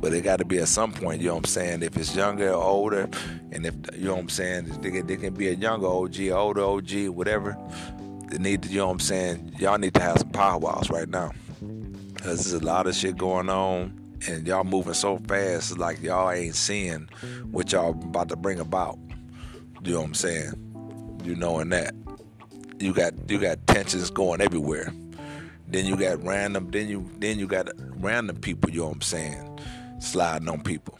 But 0.00 0.14
it 0.14 0.22
got 0.22 0.38
to 0.38 0.44
be 0.44 0.58
at 0.58 0.68
some 0.68 0.92
point, 0.92 1.20
you 1.20 1.28
know 1.28 1.34
what 1.34 1.46
I'm 1.46 1.50
saying? 1.50 1.82
If 1.82 1.96
it's 1.96 2.16
younger 2.16 2.50
or 2.50 2.62
older, 2.62 3.08
and 3.52 3.64
if, 3.66 3.74
you 3.94 4.06
know 4.06 4.14
what 4.14 4.22
I'm 4.22 4.28
saying, 4.28 4.80
they, 4.80 5.00
they 5.00 5.16
can 5.16 5.34
be 5.34 5.48
a 5.48 5.52
younger 5.52 5.86
OG, 5.86 6.20
older 6.30 6.62
OG, 6.62 7.08
whatever. 7.08 7.56
They 8.28 8.38
need 8.38 8.62
to, 8.64 8.68
you 8.68 8.78
know 8.78 8.86
what 8.86 8.94
I'm 8.94 9.00
saying? 9.00 9.56
Y'all 9.58 9.78
need 9.78 9.94
to 9.94 10.02
have 10.02 10.18
some 10.18 10.30
power 10.30 10.58
walls 10.58 10.90
right 10.90 11.08
now. 11.08 11.32
Because 12.14 12.50
there's 12.50 12.60
a 12.60 12.64
lot 12.64 12.86
of 12.86 12.94
shit 12.94 13.16
going 13.16 13.48
on, 13.48 13.98
and 14.26 14.46
y'all 14.46 14.64
moving 14.64 14.94
so 14.94 15.18
fast, 15.28 15.70
it's 15.70 15.78
like 15.78 16.02
y'all 16.02 16.30
ain't 16.30 16.56
seeing 16.56 17.08
what 17.50 17.72
y'all 17.72 17.90
about 17.90 18.28
to 18.30 18.36
bring 18.36 18.58
about. 18.58 18.98
You 19.84 19.92
know 19.92 20.00
what 20.00 20.06
I'm 20.06 20.14
saying? 20.14 21.20
You 21.24 21.36
knowing 21.36 21.68
that 21.68 21.94
you 22.82 22.92
got 22.92 23.14
you 23.28 23.38
got 23.38 23.64
tensions 23.66 24.10
going 24.10 24.40
everywhere. 24.40 24.92
Then 25.68 25.86
you 25.86 25.96
got 25.96 26.22
random. 26.22 26.70
Then 26.70 26.88
you 26.88 27.08
then 27.18 27.38
you 27.38 27.46
got 27.46 27.68
random 27.96 28.36
people. 28.36 28.70
You 28.70 28.80
know 28.80 28.86
what 28.88 28.96
I'm 28.96 29.00
saying? 29.02 29.60
Sliding 30.00 30.48
on 30.48 30.62
people. 30.62 30.98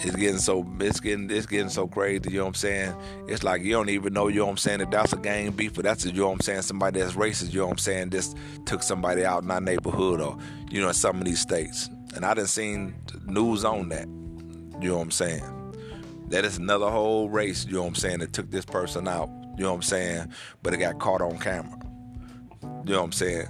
It's 0.00 0.16
getting 0.16 0.38
so 0.38 0.66
it's 0.80 1.00
getting 1.00 1.30
it's 1.30 1.46
getting 1.46 1.68
so 1.68 1.86
crazy. 1.86 2.30
You 2.30 2.38
know 2.38 2.44
what 2.44 2.48
I'm 2.48 2.54
saying? 2.54 2.94
It's 3.28 3.42
like 3.42 3.62
you 3.62 3.72
don't 3.72 3.90
even 3.90 4.12
know. 4.14 4.28
You 4.28 4.40
know 4.40 4.46
what 4.46 4.52
I'm 4.52 4.56
saying? 4.56 4.78
That 4.78 4.90
that's 4.90 5.12
a 5.12 5.16
gang 5.16 5.50
beef, 5.50 5.74
that's 5.74 6.06
a, 6.06 6.08
you 6.08 6.20
know 6.20 6.28
what 6.28 6.34
I'm 6.34 6.40
saying. 6.40 6.62
Somebody 6.62 7.00
that's 7.00 7.14
racist. 7.14 7.52
You 7.52 7.60
know 7.60 7.66
what 7.66 7.72
I'm 7.72 7.78
saying? 7.78 8.10
Just 8.10 8.36
took 8.64 8.82
somebody 8.82 9.24
out 9.24 9.42
in 9.42 9.50
our 9.50 9.60
neighborhood 9.60 10.20
or 10.20 10.38
you 10.70 10.80
know 10.80 10.88
in 10.88 10.94
some 10.94 11.18
of 11.18 11.24
these 11.24 11.40
states. 11.40 11.90
And 12.14 12.24
I 12.24 12.32
didn't 12.34 12.48
seen 12.48 12.94
news 13.26 13.64
on 13.64 13.90
that. 13.90 14.06
You 14.80 14.90
know 14.90 14.96
what 14.96 15.02
I'm 15.02 15.10
saying? 15.10 15.44
That 16.28 16.44
is 16.44 16.58
another 16.58 16.90
whole 16.90 17.28
race. 17.28 17.66
You 17.66 17.74
know 17.74 17.82
what 17.82 17.88
I'm 17.88 17.94
saying? 17.96 18.20
That 18.20 18.32
took 18.32 18.50
this 18.50 18.64
person 18.64 19.06
out 19.08 19.28
you 19.58 19.64
know 19.64 19.70
what 19.70 19.76
I'm 19.76 19.82
saying? 19.82 20.32
But 20.62 20.72
it 20.72 20.76
got 20.76 21.00
caught 21.00 21.20
on 21.20 21.36
camera. 21.38 21.76
You 22.62 22.92
know 22.92 22.98
what 22.98 23.06
I'm 23.06 23.12
saying? 23.12 23.48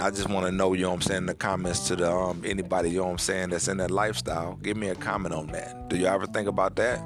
I 0.00 0.10
just 0.10 0.28
want 0.28 0.46
to 0.46 0.52
know, 0.52 0.72
you 0.72 0.82
know 0.82 0.88
what 0.88 0.96
I'm 0.96 1.02
saying, 1.02 1.18
in 1.18 1.26
the 1.26 1.34
comments 1.34 1.86
to 1.88 1.96
the 1.96 2.10
um, 2.10 2.42
anybody, 2.44 2.90
you 2.90 2.98
know 2.98 3.04
what 3.04 3.10
I'm 3.12 3.18
saying, 3.18 3.50
that's 3.50 3.68
in 3.68 3.76
that 3.76 3.90
lifestyle. 3.90 4.54
Give 4.56 4.76
me 4.76 4.88
a 4.88 4.94
comment 4.94 5.34
on 5.34 5.48
that. 5.48 5.88
Do 5.88 5.96
you 5.96 6.06
ever 6.06 6.26
think 6.26 6.48
about 6.48 6.74
that? 6.76 7.00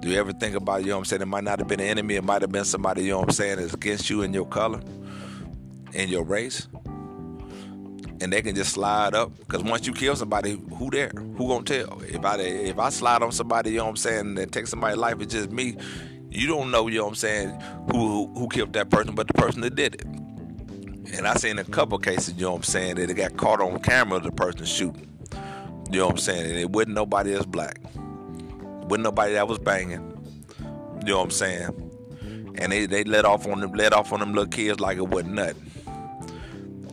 Do 0.00 0.10
you 0.10 0.18
ever 0.18 0.32
think 0.32 0.54
about, 0.54 0.82
you 0.82 0.88
know 0.88 0.96
what 0.96 0.98
I'm 0.98 1.04
saying, 1.06 1.22
it 1.22 1.26
might 1.26 1.44
not 1.44 1.58
have 1.58 1.66
been 1.66 1.80
an 1.80 1.86
enemy, 1.86 2.14
it 2.14 2.24
might 2.24 2.42
have 2.42 2.52
been 2.52 2.64
somebody, 2.64 3.02
you 3.04 3.10
know 3.10 3.20
what 3.20 3.30
I'm 3.30 3.34
saying, 3.34 3.56
that's 3.56 3.74
against 3.74 4.10
you 4.10 4.22
in 4.22 4.32
your 4.32 4.46
color, 4.46 4.80
in 5.92 6.08
your 6.08 6.24
race. 6.24 6.68
And 8.20 8.32
they 8.32 8.42
can 8.42 8.54
just 8.54 8.72
slide 8.72 9.14
up. 9.14 9.36
Because 9.38 9.64
once 9.64 9.86
you 9.86 9.92
kill 9.92 10.14
somebody, 10.14 10.60
who 10.78 10.88
there? 10.88 11.08
Who 11.08 11.48
gonna 11.48 11.64
tell? 11.64 12.00
If 12.02 12.24
I 12.24 12.36
if 12.38 12.78
I 12.78 12.88
slide 12.90 13.22
on 13.22 13.32
somebody, 13.32 13.72
you 13.72 13.78
know 13.78 13.84
what 13.84 13.90
I'm 13.90 13.96
saying, 13.96 14.38
and 14.38 14.52
take 14.52 14.66
somebody's 14.66 14.98
life, 14.98 15.20
it's 15.20 15.34
just 15.34 15.50
me 15.50 15.76
you 16.34 16.48
don't 16.48 16.70
know, 16.70 16.88
you 16.88 16.98
know 16.98 17.04
what 17.04 17.10
I'm 17.10 17.14
saying, 17.14 17.60
who 17.92 18.26
who 18.34 18.48
killed 18.48 18.72
that 18.72 18.90
person, 18.90 19.14
but 19.14 19.28
the 19.28 19.34
person 19.34 19.60
that 19.62 19.74
did 19.76 19.94
it. 19.94 20.04
And 21.16 21.28
I 21.28 21.34
seen 21.34 21.58
a 21.58 21.64
couple 21.64 21.96
cases, 21.98 22.34
you 22.34 22.42
know 22.42 22.50
what 22.50 22.56
I'm 22.58 22.62
saying, 22.64 22.96
that 22.96 23.08
it 23.08 23.14
got 23.14 23.36
caught 23.36 23.60
on 23.60 23.78
camera 23.80 24.18
the 24.18 24.32
person 24.32 24.66
shooting. 24.66 25.08
You 25.90 26.00
know 26.00 26.06
what 26.06 26.12
I'm 26.14 26.18
saying? 26.18 26.50
And 26.50 26.58
it 26.58 26.70
wasn't 26.70 26.94
nobody 26.94 27.32
that's 27.32 27.46
black. 27.46 27.78
Wasn't 27.94 29.04
nobody 29.04 29.34
that 29.34 29.46
was 29.46 29.58
banging. 29.58 30.10
You 31.06 31.12
know 31.12 31.18
what 31.18 31.24
I'm 31.24 31.30
saying? 31.30 32.54
And 32.56 32.72
they, 32.72 32.86
they 32.86 33.04
let 33.04 33.24
off 33.24 33.46
on 33.46 33.60
them 33.60 33.72
let 33.72 33.92
off 33.92 34.12
on 34.12 34.20
them 34.20 34.34
little 34.34 34.50
kids 34.50 34.80
like 34.80 34.98
it 34.98 35.06
wasn't 35.06 35.34
nothing. 35.34 35.70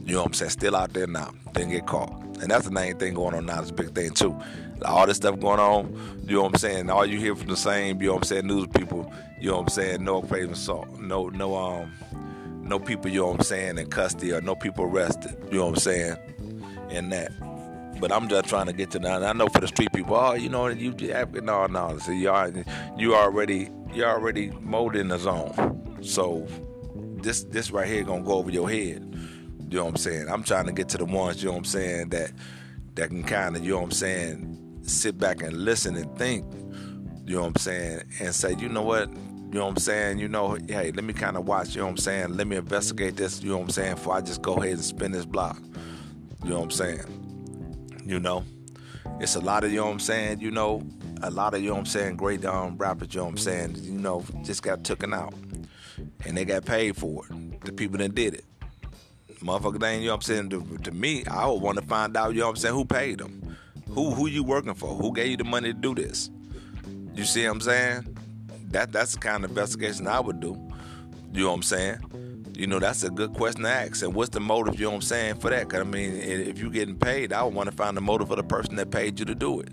You 0.06 0.16
know 0.16 0.22
what 0.22 0.28
I'm 0.28 0.34
saying? 0.34 0.52
Still 0.52 0.76
out 0.76 0.94
there 0.94 1.08
now. 1.08 1.32
Didn't 1.54 1.72
get 1.72 1.88
caught. 1.88 2.12
And 2.42 2.50
that's 2.52 2.66
the 2.66 2.72
main 2.72 2.98
thing 2.98 3.14
going 3.14 3.34
on 3.34 3.46
now. 3.46 3.62
It's 3.62 3.72
a 3.72 3.74
big 3.74 3.96
thing 3.96 4.12
too 4.12 4.40
all 4.86 5.06
this 5.06 5.18
stuff 5.18 5.40
going 5.40 5.60
on, 5.60 6.20
you 6.28 6.36
know 6.36 6.44
what 6.44 6.54
I'm 6.54 6.58
saying? 6.58 6.90
All 6.90 7.06
you 7.06 7.20
hear 7.20 7.36
from 7.36 7.48
the 7.48 7.58
same, 7.58 8.02
you 8.02 8.08
know 8.08 8.14
what 8.14 8.20
I'm 8.20 8.24
saying, 8.24 8.48
news 8.48 8.68
you 9.40 9.50
know 9.50 9.58
what 9.58 9.64
I'm 9.64 9.70
saying, 9.70 10.04
no 10.04 10.24
salt, 10.54 11.00
no 11.00 11.30
no 11.30 11.56
um 11.56 11.92
no 12.62 12.80
people, 12.80 13.12
you 13.12 13.20
know 13.20 13.28
what 13.28 13.40
I'm 13.40 13.44
saying, 13.44 13.78
in 13.78 13.90
custody 13.90 14.32
or 14.32 14.42
no 14.42 14.56
people 14.56 14.86
arrested, 14.86 15.36
you 15.52 15.58
know 15.58 15.66
what 15.66 15.74
I'm 15.74 15.80
saying, 15.82 16.18
and 16.90 17.12
that. 17.12 17.32
But 18.00 18.12
I'm 18.12 18.30
just 18.30 18.48
trying 18.48 18.68
to 18.68 18.74
get 18.74 18.92
to 18.92 19.00
that. 19.00 19.24
I 19.24 19.34
know 19.34 19.48
for 19.48 19.60
the 19.60 19.68
street 19.68 19.92
people, 19.94 20.16
oh, 20.16 20.34
you 20.34 20.50
know, 20.50 20.68
you 20.68 20.92
no, 21.44 21.68
no. 21.68 21.98
So 22.00 22.12
you 22.12 22.30
are, 22.30 22.52
you 22.98 23.14
already, 23.16 23.70
you 23.94 24.06
already 24.06 24.52
molded 24.62 25.02
in 25.02 25.10
the 25.10 25.20
zone. 25.20 26.00
So 26.02 26.48
this, 26.96 27.44
this 27.44 27.72
right 27.72 27.88
here 27.88 28.04
gonna 28.04 28.24
go 28.24 28.34
over 28.34 28.50
your 28.50 28.70
head. 28.70 29.08
You 29.70 29.78
know 29.78 29.86
what 29.86 29.92
I'm 29.92 29.98
saying? 29.98 30.30
I'm 30.30 30.44
trying 30.44 30.66
to 30.66 30.72
get 30.72 30.90
to 30.90 30.98
the 30.98 31.06
ones, 31.06 31.44
you 31.44 31.50
know 31.50 31.54
what 31.54 31.60
I'm 31.60 31.66
saying, 31.66 32.10
that 32.10 32.32
that 32.96 33.10
can 33.10 33.24
kind 33.24 33.56
of, 33.56 33.64
you 33.64 33.72
know 33.72 33.78
what 33.78 33.86
I'm 33.86 33.92
saying, 33.92 34.80
sit 34.84 35.18
back 35.18 35.42
and 35.42 35.54
listen 35.54 35.96
and 35.96 36.18
think. 36.18 36.46
You 37.32 37.38
know 37.38 37.44
what 37.44 37.56
I'm 37.56 37.62
saying, 37.62 38.02
and 38.20 38.36
say, 38.36 38.58
you 38.60 38.68
know 38.68 38.82
what, 38.82 39.08
you 39.10 39.54
know 39.54 39.64
what 39.64 39.70
I'm 39.70 39.78
saying? 39.78 40.20
You 40.20 40.28
know, 40.28 40.58
hey, 40.68 40.92
let 40.92 41.06
me 41.06 41.14
kind 41.14 41.38
of 41.38 41.48
watch, 41.48 41.76
you 41.76 41.78
know 41.78 41.86
what 41.86 41.92
I'm 41.92 41.98
saying? 41.98 42.36
Let 42.36 42.46
me 42.46 42.58
investigate 42.58 43.16
this, 43.16 43.42
you 43.42 43.52
know 43.52 43.60
what 43.60 43.64
I'm 43.64 43.70
saying, 43.70 43.96
before 43.96 44.16
I 44.16 44.20
just 44.20 44.42
go 44.42 44.56
ahead 44.56 44.74
and 44.74 44.84
spin 44.84 45.14
this 45.14 45.26
block. 45.26 45.58
You 46.44 46.50
know 46.50 46.58
what 46.58 46.64
I'm 46.66 46.72
saying? 46.72 48.02
You 48.06 48.20
know? 48.20 48.44
It's 49.22 49.36
a 49.36 49.40
lot 49.40 49.64
of, 49.64 49.72
you 49.72 49.78
know 49.78 49.86
what 49.86 49.94
I'm 49.94 50.00
saying, 50.02 50.42
you 50.42 50.52
know, 50.52 50.84
a 51.24 51.32
lot 51.32 51.54
of, 51.54 51.62
you 51.62 51.70
know 51.70 51.76
what 51.76 51.80
I'm 51.80 51.86
saying, 51.86 52.18
great 52.18 52.44
um, 52.44 52.78
rappers, 52.78 53.14
you 53.14 53.22
know 53.22 53.28
what 53.28 53.32
I'm 53.32 53.38
saying, 53.38 53.78
you 53.80 53.94
know, 53.94 54.26
just 54.44 54.62
got 54.62 54.84
taken 54.84 55.14
out. 55.14 55.34
And 56.26 56.36
they 56.36 56.44
got 56.44 56.66
paid 56.66 56.98
for 56.98 57.24
it. 57.30 57.62
The 57.64 57.72
people 57.72 57.98
that 58.00 58.14
did 58.14 58.34
it. 58.34 58.46
Motherfucker, 59.36 59.80
they 59.80 60.00
you 60.00 60.08
know 60.08 60.16
what 60.16 60.16
I'm 60.16 60.50
saying, 60.50 60.50
to, 60.50 60.78
to 60.80 60.92
me, 60.92 61.24
I 61.28 61.48
would 61.48 61.62
want 61.62 61.80
to 61.80 61.86
find 61.86 62.18
out, 62.18 62.34
you 62.34 62.42
know 62.42 62.48
what 62.48 62.58
I'm 62.58 62.58
saying, 62.58 62.76
who 62.76 62.84
paid 62.84 63.20
them. 63.20 63.56
Who 63.88 64.12
who 64.12 64.28
you 64.28 64.44
working 64.44 64.74
for? 64.74 64.90
Who 64.90 65.14
gave 65.14 65.28
you 65.30 65.38
the 65.38 65.46
money 65.46 65.72
to 65.72 65.80
do 65.80 65.96
this? 65.96 66.30
You 67.16 67.26
see 67.26 67.46
what 67.46 67.54
I'm 67.54 67.62
saying? 67.62 68.18
that 68.72 68.92
that's 68.92 69.14
the 69.14 69.20
kind 69.20 69.44
of 69.44 69.52
investigation 69.52 70.08
I 70.08 70.20
would 70.20 70.40
do. 70.40 70.58
You 71.34 71.44
know 71.44 71.50
what 71.50 71.56
I'm 71.56 71.64
saying? 71.64 72.54
You 72.56 72.68
know, 72.68 72.80
that's 72.80 73.04
a 73.04 73.10
good 73.10 73.34
question 73.34 73.64
to 73.64 73.70
ask. 73.70 74.04
And 74.04 74.14
what's 74.14 74.30
the 74.30 74.40
motive, 74.40 74.80
you 74.80 74.86
know 74.86 74.92
what 74.92 74.96
I'm 74.98 75.02
saying, 75.02 75.36
for 75.36 75.50
that? 75.50 75.68
Because, 75.68 75.82
I 75.82 75.84
mean, 75.84 76.16
if 76.16 76.60
you're 76.60 76.70
getting 76.70 76.98
paid, 76.98 77.34
I 77.34 77.44
would 77.44 77.54
want 77.54 77.70
to 77.70 77.76
find 77.76 77.96
the 77.96 78.02
motive 78.02 78.30
of 78.30 78.38
the 78.38 78.44
person 78.44 78.76
that 78.76 78.92
paid 78.92 79.20
you 79.20 79.26
to 79.26 79.36
do 79.36 79.62
it. 79.62 79.70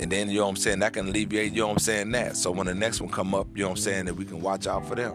And 0.00 0.12
then, 0.12 0.30
you 0.30 0.38
know 0.38 0.44
what 0.44 0.50
I'm 0.50 0.56
saying, 0.56 0.78
that 0.80 0.92
can 0.94 1.08
alleviate, 1.08 1.52
you 1.52 1.60
know 1.60 1.68
what 1.68 1.72
I'm 1.74 1.78
saying, 1.80 2.10
that. 2.12 2.36
So 2.36 2.50
when 2.50 2.66
the 2.66 2.74
next 2.74 3.00
one 3.00 3.10
come 3.10 3.34
up, 3.34 3.48
you 3.54 3.62
know 3.62 3.70
what 3.70 3.78
I'm 3.78 3.82
saying, 3.82 4.04
that 4.06 4.14
we 4.14 4.24
can 4.24 4.40
watch 4.40 4.66
out 4.66 4.86
for 4.86 4.94
them. 4.94 5.14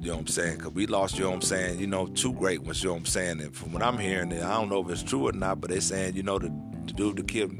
You 0.00 0.08
know 0.08 0.14
what 0.14 0.20
I'm 0.20 0.26
saying? 0.26 0.58
Because 0.58 0.72
we 0.72 0.86
lost, 0.86 1.16
you 1.16 1.24
know 1.24 1.30
what 1.30 1.36
I'm 1.36 1.42
saying, 1.42 1.78
you 1.78 1.86
know, 1.86 2.06
two 2.06 2.32
great 2.34 2.62
ones, 2.62 2.82
you 2.82 2.88
know 2.88 2.94
what 2.94 3.00
I'm 3.00 3.06
saying. 3.06 3.40
And 3.40 3.54
from 3.54 3.72
what 3.72 3.82
I'm 3.82 3.98
hearing, 3.98 4.32
I 4.32 4.54
don't 4.54 4.68
know 4.68 4.84
if 4.84 4.90
it's 4.90 5.02
true 5.02 5.28
or 5.28 5.32
not, 5.32 5.60
but 5.60 5.70
they're 5.70 5.80
saying, 5.80 6.16
you 6.16 6.22
know, 6.22 6.38
the, 6.38 6.52
the 6.86 6.92
dude 6.92 7.16
that 7.16 7.28
killed 7.28 7.54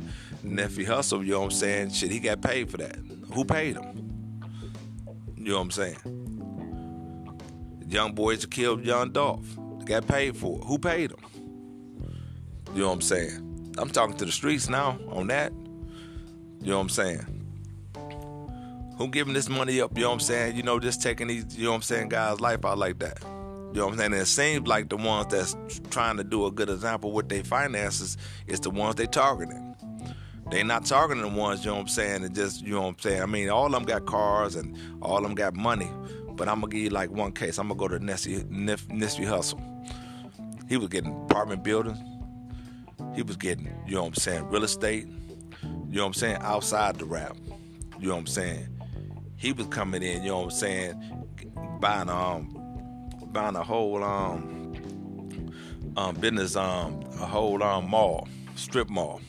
Nipsey 0.44 0.86
Hussle, 0.86 1.24
you 1.24 1.32
know 1.32 1.40
what 1.40 1.46
I'm 1.46 1.50
saying, 1.52 1.90
shit, 1.90 2.10
he 2.10 2.18
got 2.18 2.40
paid 2.40 2.70
for 2.70 2.78
that. 2.78 2.96
Who 3.32 3.44
paid 3.44 3.76
him? 3.76 4.12
You 5.36 5.50
know 5.50 5.56
what 5.56 5.62
I'm 5.62 5.70
saying? 5.70 5.98
Young 7.88 8.12
boys 8.12 8.44
killed 8.46 8.84
Young 8.84 9.10
Dolph. 9.10 9.46
Got 9.84 10.06
paid 10.06 10.36
for 10.36 10.58
it. 10.58 10.64
Who 10.64 10.78
paid 10.78 11.10
him? 11.10 11.18
You 12.74 12.82
know 12.82 12.88
what 12.88 12.94
I'm 12.94 13.00
saying? 13.02 13.74
I'm 13.78 13.90
talking 13.90 14.16
to 14.16 14.24
the 14.24 14.32
streets 14.32 14.68
now 14.68 14.98
on 15.08 15.26
that. 15.28 15.52
You 16.60 16.70
know 16.70 16.76
what 16.76 16.82
I'm 16.82 16.88
saying? 16.88 17.26
Who 18.98 19.08
giving 19.08 19.34
this 19.34 19.48
money 19.48 19.80
up, 19.80 19.96
you 19.96 20.02
know 20.02 20.10
what 20.10 20.14
I'm 20.14 20.20
saying? 20.20 20.56
You 20.56 20.62
know, 20.62 20.78
just 20.78 21.02
taking 21.02 21.26
these, 21.26 21.56
you 21.56 21.64
know 21.64 21.70
what 21.70 21.76
I'm 21.76 21.82
saying, 21.82 22.08
guys' 22.10 22.40
life 22.40 22.64
out 22.64 22.78
like 22.78 22.98
that. 23.00 23.18
You 23.22 23.78
know 23.78 23.86
what 23.86 23.92
I'm 23.92 23.98
saying? 23.98 24.12
And 24.12 24.22
it 24.22 24.26
seems 24.26 24.68
like 24.68 24.90
the 24.90 24.96
ones 24.96 25.32
that's 25.32 25.56
trying 25.90 26.18
to 26.18 26.24
do 26.24 26.46
a 26.46 26.52
good 26.52 26.68
example 26.68 27.10
with 27.10 27.28
their 27.28 27.42
finances 27.42 28.16
is 28.46 28.60
the 28.60 28.70
ones 28.70 28.96
they 28.96 29.06
targeting. 29.06 29.71
They 30.52 30.62
not 30.62 30.84
targeting 30.84 31.22
the 31.22 31.30
ones, 31.30 31.64
you 31.64 31.70
know 31.70 31.76
what 31.76 31.80
I'm 31.80 31.88
saying, 31.88 32.24
and 32.24 32.34
just, 32.34 32.60
you 32.60 32.74
know 32.74 32.82
what 32.82 32.88
I'm 32.88 32.98
saying. 32.98 33.22
I 33.22 33.24
mean, 33.26 33.48
all 33.48 33.64
of 33.64 33.72
them 33.72 33.84
got 33.84 34.04
cars 34.04 34.54
and 34.54 34.76
all 35.00 35.16
of 35.16 35.22
them 35.22 35.34
got 35.34 35.54
money. 35.54 35.90
But 36.36 36.46
I'm 36.46 36.60
gonna 36.60 36.70
give 36.70 36.82
you 36.82 36.90
like 36.90 37.10
one 37.10 37.32
case. 37.32 37.56
I'm 37.56 37.68
gonna 37.68 37.78
go 37.78 37.88
to 37.88 37.98
Nipsey 37.98 38.44
Hussle. 39.26 39.58
He 40.68 40.76
was 40.76 40.88
getting 40.88 41.14
apartment 41.24 41.64
buildings. 41.64 41.98
He 43.14 43.22
was 43.22 43.36
getting, 43.36 43.64
you 43.86 43.94
know 43.94 44.02
what 44.02 44.08
I'm 44.08 44.14
saying, 44.14 44.44
real 44.50 44.62
estate. 44.62 45.06
You 45.06 45.96
know 45.96 46.02
what 46.02 46.08
I'm 46.08 46.14
saying, 46.14 46.36
outside 46.42 46.98
the 46.98 47.06
rap. 47.06 47.34
You 47.98 48.08
know 48.08 48.16
what 48.16 48.20
I'm 48.20 48.26
saying. 48.26 48.68
He 49.36 49.52
was 49.52 49.68
coming 49.68 50.02
in, 50.02 50.22
you 50.22 50.28
know 50.28 50.40
what 50.40 50.44
I'm 50.44 50.50
saying, 50.50 51.26
buying 51.80 52.10
um 52.10 52.54
buying 53.32 53.56
a 53.56 53.62
whole 53.64 54.04
um 54.04 54.74
um 55.96 56.14
business 56.16 56.56
um 56.56 57.02
a 57.14 57.26
whole 57.26 57.62
um 57.62 57.88
mall, 57.88 58.28
strip 58.54 58.90
mall. 58.90 59.22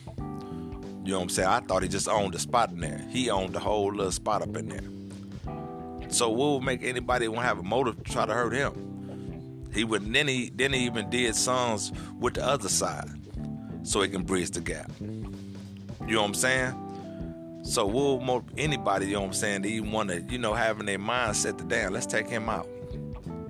You 1.04 1.12
know 1.12 1.18
what 1.18 1.24
I'm 1.24 1.28
saying? 1.28 1.48
I 1.48 1.60
thought 1.60 1.82
he 1.82 1.88
just 1.88 2.08
owned 2.08 2.34
a 2.34 2.38
spot 2.38 2.70
in 2.70 2.80
there. 2.80 3.04
He 3.10 3.28
owned 3.28 3.54
the 3.54 3.60
whole 3.60 3.92
little 3.92 4.10
spot 4.10 4.40
up 4.40 4.56
in 4.56 4.68
there. 4.70 6.08
So 6.08 6.30
what 6.30 6.54
would 6.54 6.62
make 6.62 6.82
anybody 6.82 7.28
want 7.28 7.42
to 7.42 7.46
have 7.46 7.58
a 7.58 7.62
motive 7.62 8.02
to 8.02 8.10
try 8.10 8.24
to 8.24 8.32
hurt 8.32 8.54
him? 8.54 9.68
He 9.74 9.84
would 9.84 10.10
then 10.10 10.28
he 10.28 10.50
then 10.54 10.72
he 10.72 10.86
even 10.86 11.10
did 11.10 11.36
songs 11.36 11.92
with 12.18 12.34
the 12.34 12.46
other 12.46 12.68
side, 12.68 13.10
so 13.82 14.00
he 14.00 14.08
can 14.08 14.22
bridge 14.22 14.52
the 14.52 14.60
gap. 14.60 14.90
You 15.00 16.14
know 16.14 16.22
what 16.22 16.28
I'm 16.28 16.34
saying? 16.34 17.60
So 17.64 17.84
what 17.84 18.18
would 18.18 18.22
more 18.22 18.44
anybody, 18.56 19.06
you 19.06 19.14
know 19.14 19.22
what 19.22 19.26
I'm 19.28 19.32
saying, 19.34 19.62
to 19.64 19.68
even 19.68 19.90
want 19.90 20.10
to, 20.10 20.22
you 20.22 20.38
know, 20.38 20.54
having 20.54 20.86
their 20.86 20.98
mind 20.98 21.36
set 21.36 21.58
to 21.58 21.64
down, 21.64 21.92
let's 21.92 22.06
take 22.06 22.28
him 22.28 22.48
out. 22.48 22.68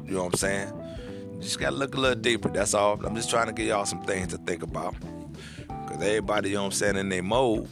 You 0.05 0.14
know 0.14 0.25
what 0.25 0.35
I'm 0.35 0.38
saying? 0.38 0.73
You 1.35 1.43
just 1.43 1.61
gotta 1.61 1.77
look 1.77 1.95
a 1.95 2.01
little 2.01 2.21
deeper. 2.21 2.49
That's 2.49 2.75
all. 2.75 2.95
I'm 3.05 3.14
just 3.14 3.31
trying 3.31 3.47
to 3.47 3.53
give 3.53 3.67
y'all 3.67 3.85
some 3.85 4.03
things 4.03 4.29
to 4.29 4.38
think 4.38 4.62
about. 4.62 4.97
Because 5.94 6.09
everybody, 6.09 6.48
you 6.48 6.54
know 6.57 6.62
what 6.62 6.66
I'm 6.66 6.72
saying, 6.72 6.96
in 6.96 7.09
their 7.09 7.22
mode, 7.22 7.68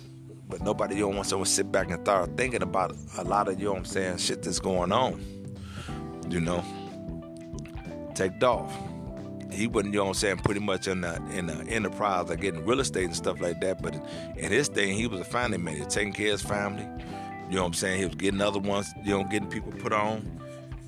but 0.49 0.63
nobody, 0.63 0.95
you 0.95 1.01
don't 1.01 1.17
want 1.17 1.27
someone 1.27 1.45
to 1.45 1.51
sit 1.51 1.73
back 1.73 1.91
and 1.91 2.01
start 2.03 2.37
thinking 2.37 2.63
about 2.63 2.95
a 3.19 3.25
lot 3.25 3.49
of, 3.49 3.59
you 3.59 3.65
know 3.65 3.73
what 3.73 3.79
I'm 3.81 3.85
saying, 3.85 4.19
shit 4.19 4.45
that's 4.45 4.61
going 4.61 4.93
on. 4.93 5.21
You 6.29 6.39
know? 6.39 6.63
Take 8.15 8.39
Dolph. 8.39 8.73
He 9.51 9.67
wasn't, 9.67 9.95
you 9.95 9.99
know 9.99 10.05
what 10.05 10.11
I'm 10.11 10.15
saying, 10.15 10.37
pretty 10.37 10.61
much 10.61 10.87
in 10.87 11.01
the 11.01 11.21
in 11.33 11.47
the 11.47 11.55
enterprise 11.67 12.31
of 12.31 12.41
getting 12.41 12.65
real 12.65 12.79
estate 12.79 13.07
and 13.07 13.17
stuff 13.17 13.41
like 13.41 13.61
that. 13.61 13.83
But 13.83 13.97
in 14.37 14.53
his 14.53 14.69
thing, 14.69 14.97
he 14.97 15.09
was 15.09 15.19
a 15.19 15.25
family 15.25 15.59
man. 15.59 15.75
He 15.75 15.83
was 15.83 15.93
taking 15.93 16.13
care 16.13 16.27
of 16.27 16.41
his 16.41 16.43
family. 16.43 16.87
You 17.51 17.57
know 17.57 17.63
what 17.63 17.67
I'm 17.67 17.75
saying? 17.75 17.99
He 17.99 18.07
was 18.07 18.15
getting 18.15 18.41
other 18.41 18.61
ones, 18.61 18.89
you 19.03 19.19
know, 19.19 19.25
getting 19.25 19.49
people 19.49 19.73
put 19.73 19.93
on. 19.93 20.41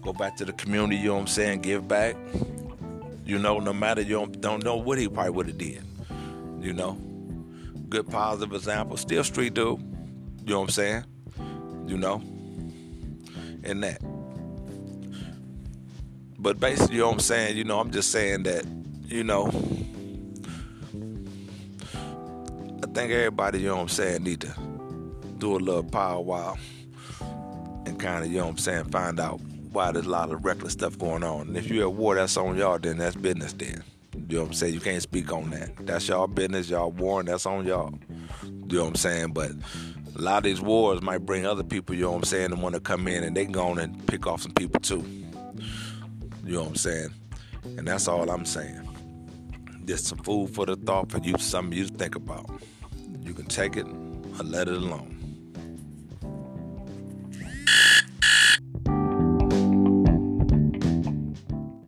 Go 0.03 0.13
back 0.13 0.37
to 0.37 0.45
the 0.45 0.53
community, 0.53 0.99
you 0.99 1.09
know 1.09 1.15
what 1.15 1.21
I'm 1.23 1.27
saying, 1.27 1.63
give 1.63 1.89
back. 1.89 2.15
You 3.27 3.41
know, 3.41 3.59
no 3.59 3.73
matter 3.73 4.03
you 4.03 4.15
don't, 4.15 4.41
don't 4.41 4.63
know 4.63 4.77
what 4.77 4.99
he 4.99 5.09
probably 5.09 5.31
would 5.31 5.49
have 5.49 5.59
did. 5.59 5.83
You 6.61 6.73
know 6.73 6.97
good 7.89 8.09
positive 8.09 8.55
example. 8.55 8.97
Still 8.97 9.25
street 9.25 9.55
dude. 9.55 9.81
You 10.45 10.53
know 10.53 10.61
what 10.61 10.67
I'm 10.67 10.71
saying? 10.71 11.05
You 11.87 11.97
know? 11.97 12.23
And 13.63 13.83
that. 13.83 14.01
But 16.39 16.61
basically, 16.61 16.97
you 16.97 17.01
know 17.01 17.07
what 17.07 17.15
I'm 17.15 17.21
saying? 17.21 17.57
You 17.57 17.65
know, 17.65 17.81
I'm 17.81 17.91
just 17.91 18.11
saying 18.11 18.43
that, 18.43 18.67
you 19.07 19.25
know, 19.25 19.47
I 22.83 22.87
think 22.93 23.11
everybody, 23.11 23.61
you 23.61 23.69
know 23.69 23.77
what 23.77 23.83
I'm 23.83 23.89
saying, 23.89 24.25
need 24.25 24.43
to 24.43 24.55
do 25.39 25.57
a 25.57 25.59
little 25.59 25.83
power 25.83 26.21
wow 26.21 26.59
and 27.87 27.99
kind 27.99 28.25
of, 28.25 28.31
you 28.31 28.39
know 28.39 28.45
what 28.45 28.51
I'm 28.51 28.59
saying, 28.59 28.85
find 28.85 29.19
out 29.19 29.41
why 29.73 29.91
there's 29.91 30.07
a 30.07 30.11
lot 30.11 30.31
of 30.31 30.45
reckless 30.45 30.75
stuff 30.75 30.99
going 30.99 31.25
on. 31.25 31.49
And 31.49 31.57
if 31.57 31.69
you're 31.69 31.89
at 31.89 31.93
war, 31.95 32.15
that's 32.15 32.37
on 32.37 32.57
y'all, 32.57 32.79
then 32.79 32.99
that's 32.99 33.17
business 33.17 33.55
then. 33.55 33.83
You 34.29 34.37
know 34.37 34.43
what 34.43 34.49
I'm 34.49 34.55
saying? 34.55 34.75
You 34.75 34.81
can't 34.81 35.03
speak 35.03 35.33
on 35.33 35.51
that. 35.51 35.87
That's 35.87 36.09
y'all 36.09 36.27
business, 36.27 36.71
y'all 36.71 36.91
warring, 36.91 37.27
that's 37.27 37.47
on 37.47 37.67
y'all. 37.67 37.93
You 38.43 38.79
know 38.79 38.83
what 38.83 38.89
I'm 38.89 38.95
saying? 38.95 39.33
But 39.33 39.53
a 40.17 40.21
lot 40.21 40.39
of 40.39 40.45
these 40.45 40.61
wars 40.61 41.03
might 41.03 41.19
bring 41.19 41.47
other 41.47 41.63
people, 41.63 41.95
you 41.95 42.03
know 42.03 42.13
what 42.13 42.19
I'm 42.19 42.25
saying, 42.25 42.53
and 42.53 42.63
want 42.63 42.75
to 42.75 42.81
come 42.81 43.07
in 43.07 43.23
and 43.25 43.37
they 43.37 43.45
can 43.45 43.53
go 43.53 43.67
on 43.67 43.79
and 43.79 44.07
pick 44.07 44.27
off 44.27 44.43
some 44.43 44.53
people 44.53 44.81
too. 44.81 45.05
You 46.45 46.55
know 46.55 46.61
what 46.61 46.69
I'm 46.69 46.77
saying? 46.77 47.11
And 47.77 47.87
that's 47.87 48.09
all 48.09 48.31
I'm 48.31 48.45
saying. 48.45 48.81
Just 49.85 50.07
some 50.07 50.19
food 50.19 50.55
for 50.55 50.65
the 50.65 50.77
thought 50.77 51.11
for 51.11 51.19
you, 51.19 51.37
something 51.39 51.77
you 51.77 51.87
think 51.87 52.15
about. 52.15 52.49
You 53.21 53.35
can 53.35 53.47
take 53.47 53.77
it 53.77 53.87
or 53.87 54.45
let 54.45 54.69
it 54.69 54.75
alone. 54.75 55.14